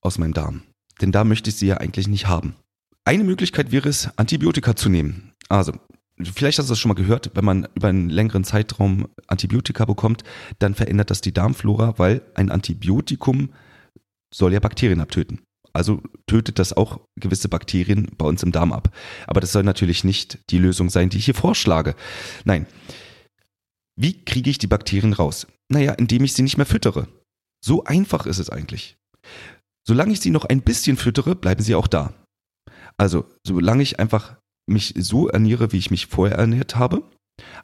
aus 0.03 0.17
meinem 0.17 0.33
Darm? 0.33 0.63
Denn 1.01 1.11
da 1.11 1.23
möchte 1.23 1.49
ich 1.49 1.55
sie 1.55 1.67
ja 1.67 1.77
eigentlich 1.77 2.07
nicht 2.07 2.27
haben. 2.27 2.55
Eine 3.05 3.23
Möglichkeit 3.23 3.71
wäre 3.71 3.89
es, 3.89 4.09
Antibiotika 4.17 4.75
zu 4.75 4.89
nehmen. 4.89 5.33
Also, 5.49 5.73
vielleicht 6.21 6.57
hast 6.57 6.69
du 6.69 6.71
das 6.71 6.79
schon 6.79 6.89
mal 6.89 6.95
gehört, 6.95 7.31
wenn 7.33 7.43
man 7.43 7.67
über 7.75 7.89
einen 7.89 8.09
längeren 8.09 8.45
Zeitraum 8.45 9.09
Antibiotika 9.27 9.85
bekommt, 9.85 10.23
dann 10.59 10.73
verändert 10.73 11.09
das 11.09 11.19
die 11.19 11.33
Darmflora, 11.33 11.95
weil 11.97 12.21
ein 12.35 12.49
Antibiotikum 12.49 13.49
soll 14.33 14.53
ja 14.53 14.59
Bakterien 14.59 15.01
abtöten. 15.01 15.41
Also 15.73 16.01
tötet 16.27 16.59
das 16.59 16.71
auch 16.71 17.01
gewisse 17.19 17.49
Bakterien 17.49 18.11
bei 18.17 18.25
uns 18.25 18.43
im 18.43 18.51
Darm 18.51 18.71
ab. 18.71 18.95
Aber 19.27 19.41
das 19.41 19.51
soll 19.51 19.63
natürlich 19.63 20.03
nicht 20.03 20.39
die 20.49 20.59
Lösung 20.59 20.89
sein, 20.89 21.09
die 21.09 21.17
ich 21.17 21.25
hier 21.25 21.33
vorschlage. 21.33 21.95
Nein. 22.45 22.67
Wie 23.95 24.23
kriege 24.23 24.49
ich 24.49 24.59
die 24.59 24.67
Bakterien 24.67 25.13
raus? 25.13 25.47
Naja, 25.69 25.93
indem 25.93 26.23
ich 26.23 26.33
sie 26.33 26.43
nicht 26.43 26.57
mehr 26.57 26.65
füttere. 26.65 27.07
So 27.63 27.83
einfach 27.83 28.27
ist 28.27 28.39
es 28.39 28.49
eigentlich. 28.49 28.97
Solange 29.85 30.13
ich 30.13 30.19
sie 30.19 30.29
noch 30.29 30.45
ein 30.45 30.61
bisschen 30.61 30.95
füttere, 30.95 31.35
bleiben 31.35 31.63
sie 31.63 31.75
auch 31.75 31.87
da. 31.87 32.13
Also, 32.97 33.25
solange 33.45 33.83
ich 33.83 33.99
einfach 33.99 34.37
mich 34.69 34.93
so 34.97 35.27
ernähre, 35.27 35.71
wie 35.71 35.77
ich 35.77 35.91
mich 35.91 36.07
vorher 36.07 36.37
ernährt 36.37 36.75
habe, 36.75 37.03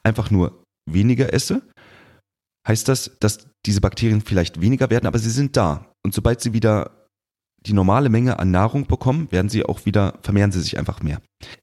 einfach 0.02 0.30
nur 0.30 0.62
weniger 0.90 1.32
esse, 1.32 1.62
heißt 2.66 2.88
das, 2.88 3.16
dass 3.20 3.48
diese 3.66 3.80
Bakterien 3.80 4.20
vielleicht 4.20 4.60
weniger 4.60 4.90
werden, 4.90 5.06
aber 5.06 5.18
sie 5.18 5.30
sind 5.30 5.56
da. 5.56 5.92
Und 6.04 6.14
sobald 6.14 6.40
sie 6.40 6.52
wieder 6.52 7.06
die 7.66 7.72
normale 7.72 8.08
Menge 8.08 8.38
an 8.38 8.50
Nahrung 8.50 8.86
bekommen, 8.86 9.30
werden 9.32 9.50
sie 9.50 9.64
auch 9.64 9.84
wieder, 9.84 10.18
vermehren 10.22 10.52
sie 10.52 10.60
sich 10.60 10.78
einfach 10.78 11.02
mehr. 11.02 11.20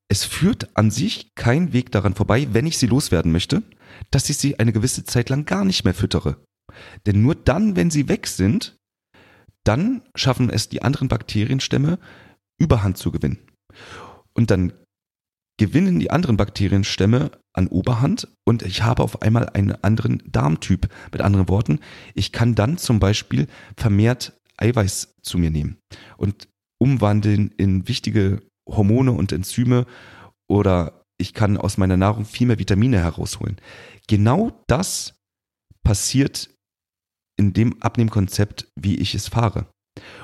Es 0.09 0.23
führt 0.23 0.75
an 0.75 0.91
sich 0.91 1.33
kein 1.35 1.73
Weg 1.73 1.91
daran 1.91 2.13
vorbei, 2.13 2.47
wenn 2.51 2.67
ich 2.67 2.77
sie 2.77 2.87
loswerden 2.87 3.31
möchte, 3.31 3.63
dass 4.11 4.29
ich 4.29 4.37
sie 4.37 4.59
eine 4.59 4.73
gewisse 4.73 5.05
Zeit 5.05 5.29
lang 5.29 5.45
gar 5.45 5.65
nicht 5.65 5.85
mehr 5.85 5.95
füttere. 5.95 6.37
Denn 7.05 7.23
nur 7.23 7.33
dann, 7.33 7.75
wenn 7.75 7.89
sie 7.89 8.07
weg 8.09 8.27
sind, 8.27 8.77
dann 9.63 10.01
schaffen 10.15 10.49
es 10.49 10.69
die 10.69 10.81
anderen 10.81 11.07
Bakterienstämme, 11.07 11.99
Überhand 12.59 12.97
zu 12.97 13.11
gewinnen. 13.11 13.39
Und 14.33 14.51
dann 14.51 14.73
gewinnen 15.57 15.99
die 15.99 16.11
anderen 16.11 16.37
Bakterienstämme 16.37 17.31
an 17.53 17.67
Oberhand 17.67 18.27
und 18.45 18.61
ich 18.61 18.83
habe 18.83 19.03
auf 19.03 19.21
einmal 19.21 19.49
einen 19.49 19.71
anderen 19.83 20.21
Darmtyp. 20.25 20.87
Mit 21.11 21.21
anderen 21.21 21.49
Worten, 21.49 21.79
ich 22.13 22.31
kann 22.31 22.55
dann 22.55 22.77
zum 22.77 22.99
Beispiel 22.99 23.47
vermehrt 23.75 24.39
Eiweiß 24.57 25.15
zu 25.23 25.37
mir 25.37 25.49
nehmen 25.49 25.77
und 26.17 26.47
umwandeln 26.79 27.51
in 27.57 27.87
wichtige 27.87 28.41
Hormone 28.67 29.11
und 29.11 29.31
Enzyme 29.31 29.85
oder 30.47 31.03
ich 31.19 31.33
kann 31.33 31.57
aus 31.57 31.77
meiner 31.77 31.97
Nahrung 31.97 32.25
viel 32.25 32.47
mehr 32.47 32.59
Vitamine 32.59 32.99
herausholen. 32.99 33.57
Genau 34.07 34.51
das 34.67 35.15
passiert 35.83 36.49
in 37.37 37.53
dem 37.53 37.81
Abnehmkonzept, 37.81 38.67
wie 38.75 38.95
ich 38.95 39.15
es 39.15 39.27
fahre. 39.27 39.67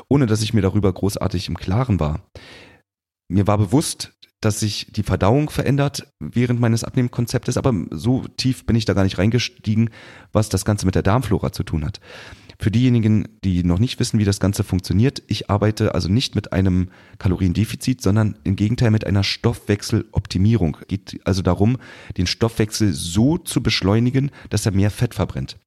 Ohne 0.07 0.27
dass 0.27 0.43
ich 0.43 0.53
mir 0.53 0.61
darüber 0.61 0.93
großartig 0.93 1.47
im 1.47 1.57
Klaren 1.57 1.99
war. 1.99 2.27
Mir 3.27 3.47
war 3.47 3.57
bewusst, 3.57 4.13
dass 4.43 4.59
sich 4.59 4.87
die 4.91 5.03
Verdauung 5.03 5.49
verändert 5.49 6.07
während 6.19 6.59
meines 6.59 6.83
Abnehmkonzeptes, 6.83 7.57
aber 7.57 7.73
so 7.91 8.25
tief 8.35 8.65
bin 8.65 8.75
ich 8.75 8.85
da 8.85 8.93
gar 8.93 9.03
nicht 9.03 9.17
reingestiegen, 9.17 9.89
was 10.33 10.49
das 10.49 10.65
Ganze 10.65 10.85
mit 10.85 10.95
der 10.95 11.01
Darmflora 11.01 11.51
zu 11.51 11.63
tun 11.63 11.85
hat. 11.85 12.01
Für 12.59 12.71
diejenigen, 12.71 13.27
die 13.43 13.63
noch 13.63 13.79
nicht 13.79 13.99
wissen, 13.99 14.19
wie 14.19 14.25
das 14.25 14.39
Ganze 14.39 14.63
funktioniert, 14.63 15.23
ich 15.27 15.49
arbeite 15.49 15.95
also 15.95 16.09
nicht 16.09 16.35
mit 16.35 16.53
einem 16.53 16.89
Kaloriendefizit, 17.17 18.01
sondern 18.01 18.37
im 18.43 18.55
Gegenteil 18.55 18.91
mit 18.91 19.05
einer 19.05 19.23
Stoffwechseloptimierung. 19.23 20.77
Geht 20.87 21.19
also 21.25 21.41
darum, 21.41 21.77
den 22.17 22.27
Stoffwechsel 22.27 22.93
so 22.93 23.37
zu 23.37 23.63
beschleunigen, 23.63 24.31
dass 24.49 24.65
er 24.65 24.71
mehr 24.71 24.91
Fett 24.91 25.15
verbrennt. 25.15 25.57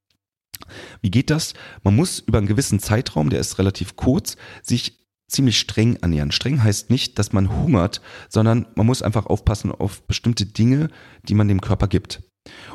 Wie 1.01 1.11
geht 1.11 1.31
das? 1.31 1.55
Man 1.83 1.97
muss 1.97 2.21
über 2.21 2.38
einen 2.38 2.47
gewissen 2.47 2.79
Zeitraum, 2.79 3.31
der 3.31 3.40
ist 3.40 3.59
relativ 3.59 3.97
kurz, 3.97 4.37
sich 4.62 5.06
ziemlich 5.29 5.59
streng 5.59 5.97
ernähren. 5.97 6.33
Streng 6.33 6.62
heißt 6.62 6.91
nicht, 6.91 7.19
dass 7.19 7.33
man 7.33 7.51
hungert, 7.51 8.01
sondern 8.29 8.67
man 8.75 8.87
muss 8.87 9.03
einfach 9.03 9.27
aufpassen 9.27 9.73
auf 9.73 10.03
bestimmte 10.07 10.47
Dinge, 10.47 10.89
die 11.29 11.35
man 11.35 11.49
dem 11.49 11.61
Körper 11.61 11.89
gibt. 11.89 12.23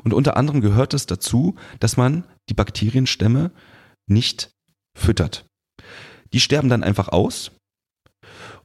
Und 0.04 0.14
unter 0.14 0.36
anderem 0.36 0.62
gehört 0.62 0.94
es 0.94 1.06
dazu, 1.06 1.56
dass 1.80 1.98
man 1.98 2.26
die 2.50 2.54
Bakterienstämme 2.54 3.52
nicht 4.08 4.52
füttert. 4.98 5.46
Die 6.34 6.40
sterben 6.40 6.70
dann 6.70 6.84
einfach 6.84 7.08
aus. 7.08 7.52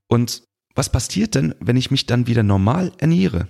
Und 0.08 0.42
was 0.74 0.90
passiert 0.90 1.34
denn, 1.34 1.54
wenn 1.60 1.76
ich 1.76 1.90
mich 1.90 2.06
dann 2.06 2.26
wieder 2.26 2.42
normal 2.42 2.92
ernähre? 2.98 3.48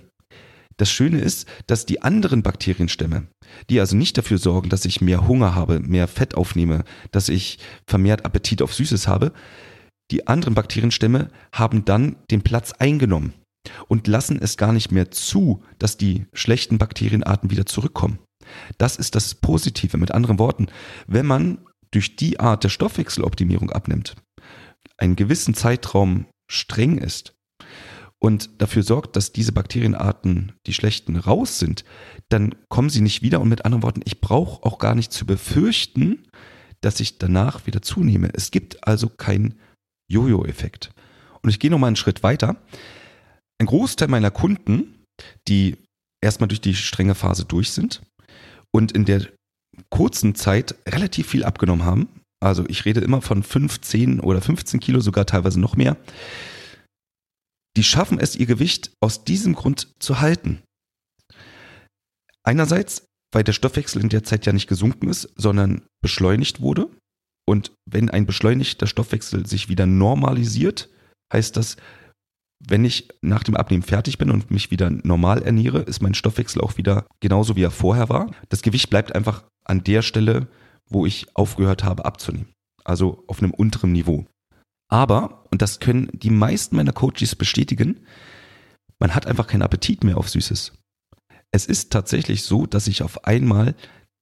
Das 0.77 0.91
Schöne 0.91 1.19
ist, 1.19 1.47
dass 1.65 1.87
die 1.87 2.03
anderen 2.03 2.43
Bakterienstämme, 2.43 3.27
die 3.69 3.79
also 3.79 3.95
nicht 3.95 4.17
dafür 4.17 4.37
sorgen, 4.37 4.69
dass 4.69 4.85
ich 4.85 5.01
mehr 5.01 5.27
Hunger 5.27 5.55
habe, 5.55 5.79
mehr 5.79 6.07
Fett 6.07 6.35
aufnehme, 6.35 6.83
dass 7.11 7.29
ich 7.29 7.57
vermehrt 7.87 8.25
Appetit 8.25 8.61
auf 8.61 8.75
Süßes 8.75 9.07
habe, 9.07 9.33
die 10.11 10.27
anderen 10.27 10.53
Bakterienstämme 10.53 11.29
haben 11.51 11.85
dann 11.85 12.15
den 12.31 12.41
Platz 12.41 12.73
eingenommen 12.73 13.33
und 13.87 14.07
lassen 14.07 14.39
es 14.41 14.57
gar 14.57 14.71
nicht 14.71 14.91
mehr 14.91 15.11
zu, 15.11 15.63
dass 15.79 15.97
die 15.97 16.25
schlechten 16.33 16.77
Bakterienarten 16.77 17.49
wieder 17.49 17.65
zurückkommen. 17.65 18.19
Das 18.77 18.95
ist 18.95 19.15
das 19.15 19.35
Positive. 19.35 19.97
Mit 19.97 20.11
anderen 20.11 20.39
Worten, 20.39 20.67
wenn 21.07 21.25
man 21.25 21.59
durch 21.91 22.15
die 22.15 22.39
Art 22.39 22.63
der 22.63 22.69
Stoffwechseloptimierung 22.69 23.71
abnimmt, 23.71 24.15
einen 24.97 25.15
gewissen 25.15 25.53
Zeitraum 25.53 26.25
streng 26.49 26.97
ist 26.97 27.35
und 28.19 28.61
dafür 28.61 28.83
sorgt, 28.83 29.15
dass 29.15 29.31
diese 29.31 29.51
Bakterienarten, 29.51 30.53
die 30.65 30.73
schlechten, 30.73 31.17
raus 31.17 31.59
sind, 31.59 31.83
dann 32.29 32.55
kommen 32.69 32.89
sie 32.89 33.01
nicht 33.01 33.21
wieder. 33.21 33.41
Und 33.41 33.49
mit 33.49 33.65
anderen 33.65 33.83
Worten, 33.83 34.01
ich 34.05 34.21
brauche 34.21 34.63
auch 34.63 34.79
gar 34.79 34.95
nicht 34.95 35.11
zu 35.11 35.25
befürchten, 35.25 36.27
dass 36.81 36.99
ich 36.99 37.17
danach 37.19 37.65
wieder 37.67 37.81
zunehme. 37.81 38.29
Es 38.33 38.51
gibt 38.51 38.87
also 38.87 39.09
keinen 39.09 39.59
Jojo-Effekt. 40.09 40.91
Und 41.41 41.49
ich 41.49 41.59
gehe 41.59 41.71
noch 41.71 41.79
mal 41.79 41.87
einen 41.87 41.95
Schritt 41.95 42.23
weiter. 42.23 42.55
Ein 43.59 43.67
Großteil 43.67 44.07
meiner 44.07 44.31
Kunden, 44.31 45.03
die 45.47 45.77
erstmal 46.21 46.47
durch 46.47 46.61
die 46.61 46.75
strenge 46.75 47.15
Phase 47.15 47.45
durch 47.45 47.71
sind 47.71 48.01
und 48.71 48.91
in 48.91 49.05
der 49.05 49.27
kurzen 49.89 50.35
Zeit 50.35 50.75
relativ 50.87 51.27
viel 51.27 51.43
abgenommen 51.43 51.85
haben. 51.85 52.09
Also 52.39 52.65
ich 52.67 52.85
rede 52.85 53.01
immer 53.01 53.21
von 53.21 53.43
15 53.43 54.19
oder 54.19 54.41
15 54.41 54.79
Kilo, 54.79 54.99
sogar 54.99 55.25
teilweise 55.25 55.59
noch 55.59 55.75
mehr. 55.75 55.97
Die 57.75 57.83
schaffen 57.83 58.19
es, 58.19 58.35
ihr 58.35 58.45
Gewicht 58.45 58.91
aus 59.01 59.23
diesem 59.23 59.53
Grund 59.53 59.93
zu 59.99 60.19
halten. 60.19 60.63
Einerseits, 62.43 63.05
weil 63.31 63.43
der 63.43 63.53
Stoffwechsel 63.53 64.01
in 64.01 64.09
der 64.09 64.23
Zeit 64.23 64.45
ja 64.45 64.53
nicht 64.53 64.67
gesunken 64.67 65.09
ist, 65.09 65.29
sondern 65.35 65.85
beschleunigt 66.01 66.61
wurde. 66.61 66.89
Und 67.49 67.71
wenn 67.89 68.09
ein 68.09 68.25
beschleunigter 68.25 68.87
Stoffwechsel 68.87 69.47
sich 69.47 69.69
wieder 69.69 69.85
normalisiert, 69.85 70.89
heißt 71.31 71.55
das, 71.55 71.77
wenn 72.59 72.83
ich 72.83 73.07
nach 73.21 73.43
dem 73.43 73.55
Abnehmen 73.55 73.83
fertig 73.83 74.17
bin 74.17 74.31
und 74.31 74.51
mich 74.51 74.71
wieder 74.71 74.89
normal 74.89 75.43
ernähre, 75.43 75.79
ist 75.79 76.01
mein 76.01 76.13
Stoffwechsel 76.13 76.61
auch 76.61 76.77
wieder 76.77 77.07
genauso 77.21 77.55
wie 77.55 77.63
er 77.63 77.71
vorher 77.71 78.09
war. 78.09 78.31
Das 78.49 78.63
Gewicht 78.63 78.89
bleibt 78.89 79.15
einfach 79.15 79.45
an 79.63 79.83
der 79.83 80.01
Stelle, 80.01 80.47
wo 80.89 81.05
ich 81.05 81.27
aufgehört 81.35 81.83
habe 81.83 82.05
abzunehmen. 82.05 82.49
Also 82.83 83.23
auf 83.27 83.41
einem 83.41 83.51
unteren 83.51 83.91
Niveau. 83.91 84.25
Aber, 84.89 85.45
und 85.51 85.61
das 85.61 85.79
können 85.79 86.09
die 86.13 86.29
meisten 86.29 86.75
meiner 86.75 86.93
Coaches 86.93 87.35
bestätigen, 87.35 87.99
man 88.99 89.13
hat 89.13 89.27
einfach 89.27 89.47
keinen 89.47 89.61
Appetit 89.61 90.03
mehr 90.03 90.17
auf 90.17 90.29
Süßes. 90.29 90.73
Es 91.51 91.65
ist 91.65 91.91
tatsächlich 91.91 92.43
so, 92.43 92.65
dass 92.65 92.87
ich 92.87 93.03
auf 93.03 93.25
einmal 93.25 93.75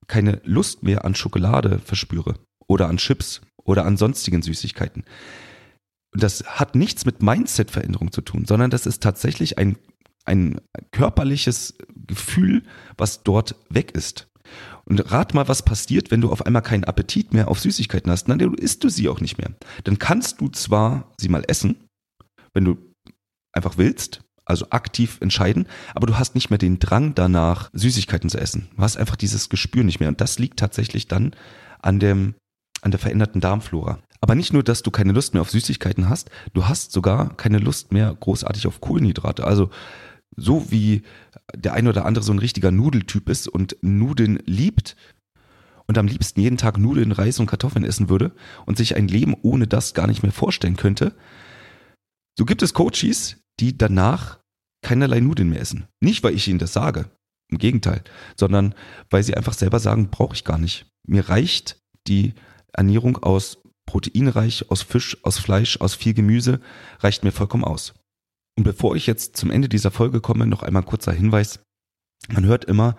keine 0.07 0.41
Lust 0.43 0.83
mehr 0.83 1.05
an 1.05 1.15
Schokolade 1.15 1.79
verspüre 1.79 2.35
oder 2.67 2.87
an 2.87 2.97
Chips 2.97 3.41
oder 3.63 3.85
an 3.85 3.97
sonstigen 3.97 4.41
Süßigkeiten. 4.41 5.03
Das 6.13 6.43
hat 6.45 6.75
nichts 6.75 7.05
mit 7.05 7.21
Mindset-Veränderung 7.21 8.11
zu 8.11 8.21
tun, 8.21 8.45
sondern 8.45 8.69
das 8.69 8.85
ist 8.85 9.03
tatsächlich 9.03 9.57
ein, 9.57 9.77
ein 10.23 10.61
körperliches 10.91 11.75
Gefühl, 12.07 12.63
was 12.97 13.23
dort 13.23 13.55
weg 13.69 13.91
ist. 13.91 14.27
Und 14.85 15.11
rat 15.11 15.33
mal, 15.33 15.47
was 15.47 15.63
passiert, 15.63 16.11
wenn 16.11 16.21
du 16.21 16.31
auf 16.31 16.45
einmal 16.45 16.61
keinen 16.61 16.83
Appetit 16.83 17.33
mehr 17.33 17.47
auf 17.47 17.59
Süßigkeiten 17.59 18.11
hast. 18.11 18.29
Dann 18.29 18.39
isst 18.39 18.83
du 18.83 18.89
sie 18.89 19.09
auch 19.09 19.19
nicht 19.19 19.37
mehr. 19.37 19.55
Dann 19.83 19.99
kannst 19.99 20.39
du 20.39 20.47
zwar 20.49 21.11
sie 21.17 21.29
mal 21.29 21.43
essen, 21.47 21.87
wenn 22.53 22.65
du 22.65 22.77
einfach 23.51 23.77
willst, 23.77 24.21
also 24.45 24.69
aktiv 24.69 25.17
entscheiden, 25.21 25.67
aber 25.95 26.05
du 26.05 26.19
hast 26.19 26.35
nicht 26.35 26.51
mehr 26.51 26.59
den 26.59 26.77
Drang 26.77 27.15
danach, 27.15 27.69
Süßigkeiten 27.73 28.29
zu 28.29 28.37
essen. 28.37 28.69
Du 28.75 28.83
hast 28.83 28.97
einfach 28.97 29.15
dieses 29.15 29.49
Gespür 29.49 29.83
nicht 29.83 29.99
mehr. 29.99 30.09
Und 30.09 30.21
das 30.21 30.37
liegt 30.37 30.59
tatsächlich 30.59 31.07
dann 31.07 31.35
an 31.81 31.99
dem, 31.99 32.35
an 32.85 32.91
der 32.91 32.99
veränderten 32.99 33.41
Darmflora. 33.41 33.99
Aber 34.21 34.35
nicht 34.35 34.53
nur, 34.53 34.63
dass 34.63 34.83
du 34.83 34.91
keine 34.91 35.11
Lust 35.11 35.33
mehr 35.33 35.41
auf 35.41 35.49
Süßigkeiten 35.49 36.07
hast, 36.07 36.29
du 36.53 36.67
hast 36.67 36.91
sogar 36.91 37.35
keine 37.35 37.57
Lust 37.57 37.91
mehr 37.91 38.15
großartig 38.17 38.67
auf 38.67 38.79
Kohlenhydrate. 38.79 39.43
Also 39.43 39.71
so 40.37 40.71
wie 40.71 41.01
der 41.55 41.73
ein 41.73 41.87
oder 41.87 42.05
andere 42.05 42.23
so 42.23 42.31
ein 42.31 42.39
richtiger 42.39 42.71
Nudeltyp 42.71 43.27
ist 43.27 43.47
und 43.47 43.75
Nudeln 43.81 44.39
liebt 44.45 44.95
und 45.87 45.97
am 45.97 46.07
liebsten 46.07 46.39
jeden 46.41 46.57
Tag 46.57 46.77
Nudeln, 46.77 47.11
Reis 47.11 47.39
und 47.39 47.47
Kartoffeln 47.47 47.85
essen 47.85 48.07
würde 48.07 48.33
und 48.65 48.77
sich 48.77 48.95
ein 48.95 49.07
Leben 49.07 49.35
ohne 49.41 49.67
das 49.67 49.95
gar 49.95 50.07
nicht 50.07 50.21
mehr 50.21 50.31
vorstellen 50.31 50.77
könnte, 50.77 51.15
so 52.37 52.45
gibt 52.45 52.61
es 52.61 52.73
Coaches, 52.73 53.37
die 53.59 53.77
danach 53.77 54.39
keinerlei 54.83 55.21
Nudeln 55.21 55.49
mehr 55.49 55.61
essen. 55.61 55.87
Nicht, 56.01 56.23
weil 56.23 56.35
ich 56.35 56.47
ihnen 56.47 56.59
das 56.59 56.73
sage, 56.73 57.09
im 57.49 57.57
Gegenteil, 57.57 58.03
sondern 58.39 58.75
weil 59.09 59.23
sie 59.23 59.35
einfach 59.35 59.53
selber 59.53 59.79
sagen, 59.79 60.09
brauche 60.11 60.35
ich 60.35 60.43
gar 60.43 60.59
nicht. 60.59 60.85
Mir 61.07 61.29
reicht 61.29 61.79
die 62.07 62.33
Ernährung 62.77 63.17
aus 63.17 63.57
proteinreich, 63.85 64.69
aus 64.69 64.81
Fisch, 64.81 65.17
aus 65.23 65.37
Fleisch, 65.39 65.79
aus 65.79 65.95
viel 65.95 66.13
Gemüse, 66.13 66.59
reicht 66.99 67.23
mir 67.23 67.31
vollkommen 67.31 67.63
aus. 67.63 67.93
Und 68.57 68.63
bevor 68.63 68.95
ich 68.95 69.05
jetzt 69.07 69.37
zum 69.37 69.51
Ende 69.51 69.69
dieser 69.69 69.91
Folge 69.91 70.21
komme, 70.21 70.47
noch 70.47 70.63
einmal 70.63 70.83
kurzer 70.83 71.11
Hinweis. 71.11 71.59
Man 72.29 72.45
hört 72.45 72.65
immer, 72.65 72.95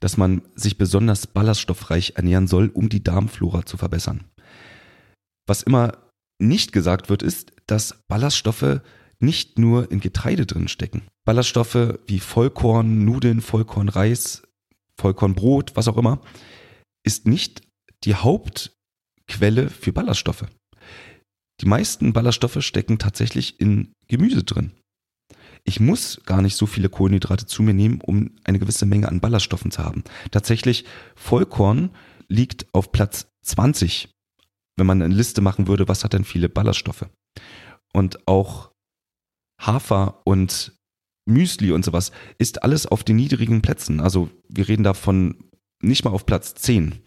dass 0.00 0.16
man 0.16 0.42
sich 0.54 0.78
besonders 0.78 1.26
ballaststoffreich 1.26 2.14
ernähren 2.16 2.46
soll, 2.46 2.68
um 2.68 2.88
die 2.88 3.02
Darmflora 3.02 3.66
zu 3.66 3.76
verbessern. 3.76 4.24
Was 5.46 5.62
immer 5.62 5.98
nicht 6.40 6.72
gesagt 6.72 7.08
wird, 7.08 7.22
ist, 7.22 7.52
dass 7.66 8.02
Ballaststoffe 8.08 8.80
nicht 9.20 9.58
nur 9.58 9.90
in 9.90 10.00
Getreide 10.00 10.46
drin 10.46 10.68
stecken. 10.68 11.02
Ballaststoffe 11.24 11.98
wie 12.06 12.18
Vollkorn, 12.18 13.04
Nudeln, 13.04 13.40
Vollkornreis, 13.40 14.42
Vollkornbrot, 15.00 15.76
was 15.76 15.88
auch 15.88 15.96
immer, 15.96 16.20
ist 17.04 17.26
nicht 17.26 17.62
die 18.04 18.14
Hauptquelle 19.28 19.70
für 19.70 19.92
Ballaststoffe. 19.92 20.46
Die 21.60 21.66
meisten 21.66 22.12
Ballaststoffe 22.12 22.62
stecken 22.62 22.98
tatsächlich 22.98 23.60
in 23.60 23.92
Gemüse 24.08 24.44
drin. 24.44 24.72
Ich 25.64 25.80
muss 25.80 26.20
gar 26.26 26.42
nicht 26.42 26.56
so 26.56 26.66
viele 26.66 26.90
Kohlenhydrate 26.90 27.46
zu 27.46 27.62
mir 27.62 27.72
nehmen, 27.72 28.00
um 28.00 28.36
eine 28.44 28.58
gewisse 28.58 28.86
Menge 28.86 29.08
an 29.08 29.20
Ballaststoffen 29.20 29.70
zu 29.70 29.82
haben. 29.82 30.04
Tatsächlich, 30.30 30.84
Vollkorn 31.14 31.90
liegt 32.28 32.66
auf 32.74 32.92
Platz 32.92 33.28
20, 33.42 34.10
wenn 34.76 34.86
man 34.86 35.00
eine 35.00 35.14
Liste 35.14 35.40
machen 35.40 35.66
würde, 35.68 35.88
was 35.88 36.04
hat 36.04 36.12
denn 36.12 36.24
viele 36.24 36.48
Ballaststoffe. 36.48 37.06
Und 37.92 38.28
auch 38.28 38.72
Hafer 39.60 40.20
und 40.24 40.76
Müsli 41.26 41.72
und 41.72 41.84
sowas 41.84 42.12
ist 42.36 42.62
alles 42.62 42.84
auf 42.84 43.04
den 43.04 43.16
niedrigen 43.16 43.62
Plätzen. 43.62 44.00
Also 44.00 44.28
wir 44.48 44.68
reden 44.68 44.82
davon 44.82 45.36
nicht 45.82 46.04
mal 46.04 46.10
auf 46.10 46.26
Platz 46.26 46.54
10. 46.54 47.00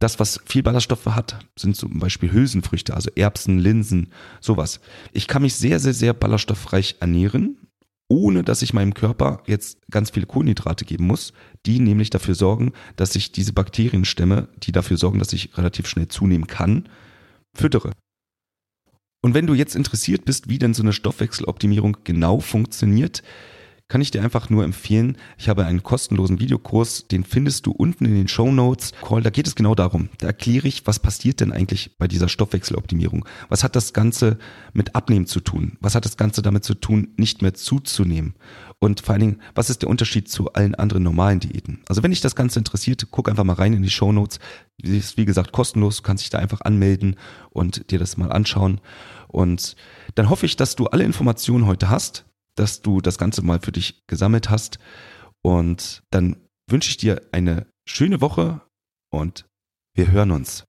Das, 0.00 0.18
was 0.18 0.40
viel 0.44 0.62
Ballaststoffe 0.62 1.06
hat, 1.06 1.46
sind 1.58 1.76
zum 1.76 1.98
Beispiel 1.98 2.32
Hülsenfrüchte, 2.32 2.94
also 2.94 3.10
Erbsen, 3.14 3.58
Linsen, 3.58 4.12
sowas. 4.40 4.80
Ich 5.12 5.28
kann 5.28 5.42
mich 5.42 5.54
sehr, 5.54 5.78
sehr, 5.78 5.94
sehr 5.94 6.12
ballaststoffreich 6.12 6.96
ernähren, 7.00 7.58
ohne 8.08 8.42
dass 8.42 8.62
ich 8.62 8.74
meinem 8.74 8.92
Körper 8.92 9.42
jetzt 9.46 9.78
ganz 9.90 10.10
viele 10.10 10.26
Kohlenhydrate 10.26 10.84
geben 10.84 11.06
muss, 11.06 11.32
die 11.64 11.80
nämlich 11.80 12.10
dafür 12.10 12.34
sorgen, 12.34 12.72
dass 12.96 13.16
ich 13.16 13.32
diese 13.32 13.52
Bakterienstämme, 13.52 14.48
die 14.62 14.72
dafür 14.72 14.96
sorgen, 14.96 15.20
dass 15.20 15.32
ich 15.32 15.56
relativ 15.56 15.86
schnell 15.86 16.08
zunehmen 16.08 16.46
kann, 16.46 16.88
füttere. 17.56 17.92
Und 19.22 19.32
wenn 19.32 19.46
du 19.46 19.54
jetzt 19.54 19.74
interessiert 19.74 20.26
bist, 20.26 20.50
wie 20.50 20.58
denn 20.58 20.74
so 20.74 20.82
eine 20.82 20.92
Stoffwechseloptimierung 20.92 21.96
genau 22.04 22.40
funktioniert, 22.40 23.22
kann 23.88 24.00
ich 24.00 24.10
dir 24.10 24.22
einfach 24.22 24.48
nur 24.48 24.64
empfehlen, 24.64 25.18
ich 25.36 25.48
habe 25.48 25.66
einen 25.66 25.82
kostenlosen 25.82 26.40
Videokurs, 26.40 27.06
den 27.06 27.22
findest 27.22 27.66
du 27.66 27.70
unten 27.70 28.06
in 28.06 28.14
den 28.14 28.28
Show 28.28 28.50
Notes. 28.50 28.92
Call, 29.02 29.22
da 29.22 29.28
geht 29.28 29.46
es 29.46 29.54
genau 29.54 29.74
darum. 29.74 30.08
Da 30.18 30.28
erkläre 30.28 30.66
ich, 30.66 30.86
was 30.86 30.98
passiert 30.98 31.40
denn 31.40 31.52
eigentlich 31.52 31.96
bei 31.98 32.08
dieser 32.08 32.28
Stoffwechseloptimierung? 32.28 33.26
Was 33.50 33.62
hat 33.62 33.76
das 33.76 33.92
Ganze 33.92 34.38
mit 34.72 34.94
Abnehmen 34.94 35.26
zu 35.26 35.40
tun? 35.40 35.76
Was 35.80 35.94
hat 35.94 36.06
das 36.06 36.16
Ganze 36.16 36.40
damit 36.40 36.64
zu 36.64 36.74
tun, 36.74 37.08
nicht 37.16 37.42
mehr 37.42 37.52
zuzunehmen? 37.52 38.34
Und 38.78 39.02
vor 39.02 39.12
allen 39.12 39.20
Dingen, 39.20 39.42
was 39.54 39.68
ist 39.68 39.82
der 39.82 39.90
Unterschied 39.90 40.30
zu 40.30 40.52
allen 40.54 40.74
anderen 40.74 41.02
normalen 41.02 41.40
Diäten? 41.40 41.82
Also 41.86 42.02
wenn 42.02 42.10
dich 42.10 42.22
das 42.22 42.36
Ganze 42.36 42.58
interessiert, 42.58 43.08
guck 43.10 43.28
einfach 43.28 43.44
mal 43.44 43.52
rein 43.52 43.74
in 43.74 43.82
die 43.82 43.90
Show 43.90 44.12
Notes. 44.12 44.38
Die 44.78 44.96
ist 44.96 45.18
wie 45.18 45.26
gesagt 45.26 45.52
kostenlos, 45.52 45.98
du 45.98 46.02
kannst 46.02 46.22
dich 46.22 46.30
da 46.30 46.38
einfach 46.38 46.62
anmelden 46.62 47.16
und 47.50 47.90
dir 47.90 47.98
das 47.98 48.16
mal 48.16 48.32
anschauen. 48.32 48.80
Und 49.28 49.76
dann 50.14 50.30
hoffe 50.30 50.46
ich, 50.46 50.56
dass 50.56 50.74
du 50.74 50.86
alle 50.86 51.04
Informationen 51.04 51.66
heute 51.66 51.90
hast 51.90 52.24
dass 52.54 52.82
du 52.82 53.00
das 53.00 53.18
Ganze 53.18 53.42
mal 53.42 53.60
für 53.60 53.72
dich 53.72 54.02
gesammelt 54.06 54.50
hast. 54.50 54.78
Und 55.42 56.02
dann 56.10 56.36
wünsche 56.68 56.90
ich 56.90 56.96
dir 56.96 57.22
eine 57.32 57.66
schöne 57.86 58.20
Woche 58.20 58.60
und 59.10 59.46
wir 59.94 60.10
hören 60.10 60.30
uns. 60.30 60.64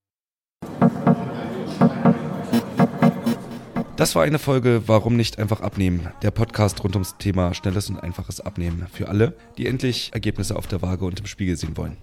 Das 3.96 4.14
war 4.14 4.24
eine 4.24 4.40
Folge 4.40 4.84
Warum 4.88 5.16
nicht 5.16 5.40
einfach 5.40 5.62
abnehmen? 5.62 6.10
Der 6.22 6.32
Podcast 6.32 6.84
rund 6.84 6.96
ums 6.96 7.16
Thema 7.18 7.54
schnelles 7.54 7.90
und 7.90 7.98
einfaches 7.98 8.42
Abnehmen 8.42 8.88
für 8.92 9.08
alle, 9.08 9.38
die 9.58 9.68
endlich 9.68 10.12
Ergebnisse 10.14 10.58
auf 10.58 10.68
der 10.68 10.82
Waage 10.82 11.06
und 11.06 11.22
im 11.22 11.26
Spiegel 11.28 11.56
sehen 11.56 11.78
wollen. 11.78 11.96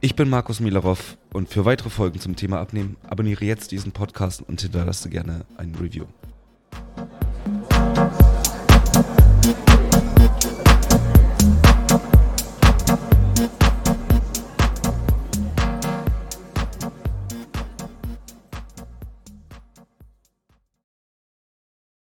Ich 0.00 0.14
bin 0.14 0.28
Markus 0.28 0.60
Milarov 0.60 1.18
und 1.32 1.48
für 1.48 1.64
weitere 1.64 1.90
Folgen 1.90 2.20
zum 2.20 2.36
Thema 2.36 2.60
Abnehmen 2.60 2.96
abonniere 3.08 3.44
jetzt 3.44 3.72
diesen 3.72 3.90
Podcast 3.90 4.42
und 4.42 4.60
hinterlasse 4.60 5.10
gerne 5.10 5.44
ein 5.56 5.74
Review. 5.74 6.04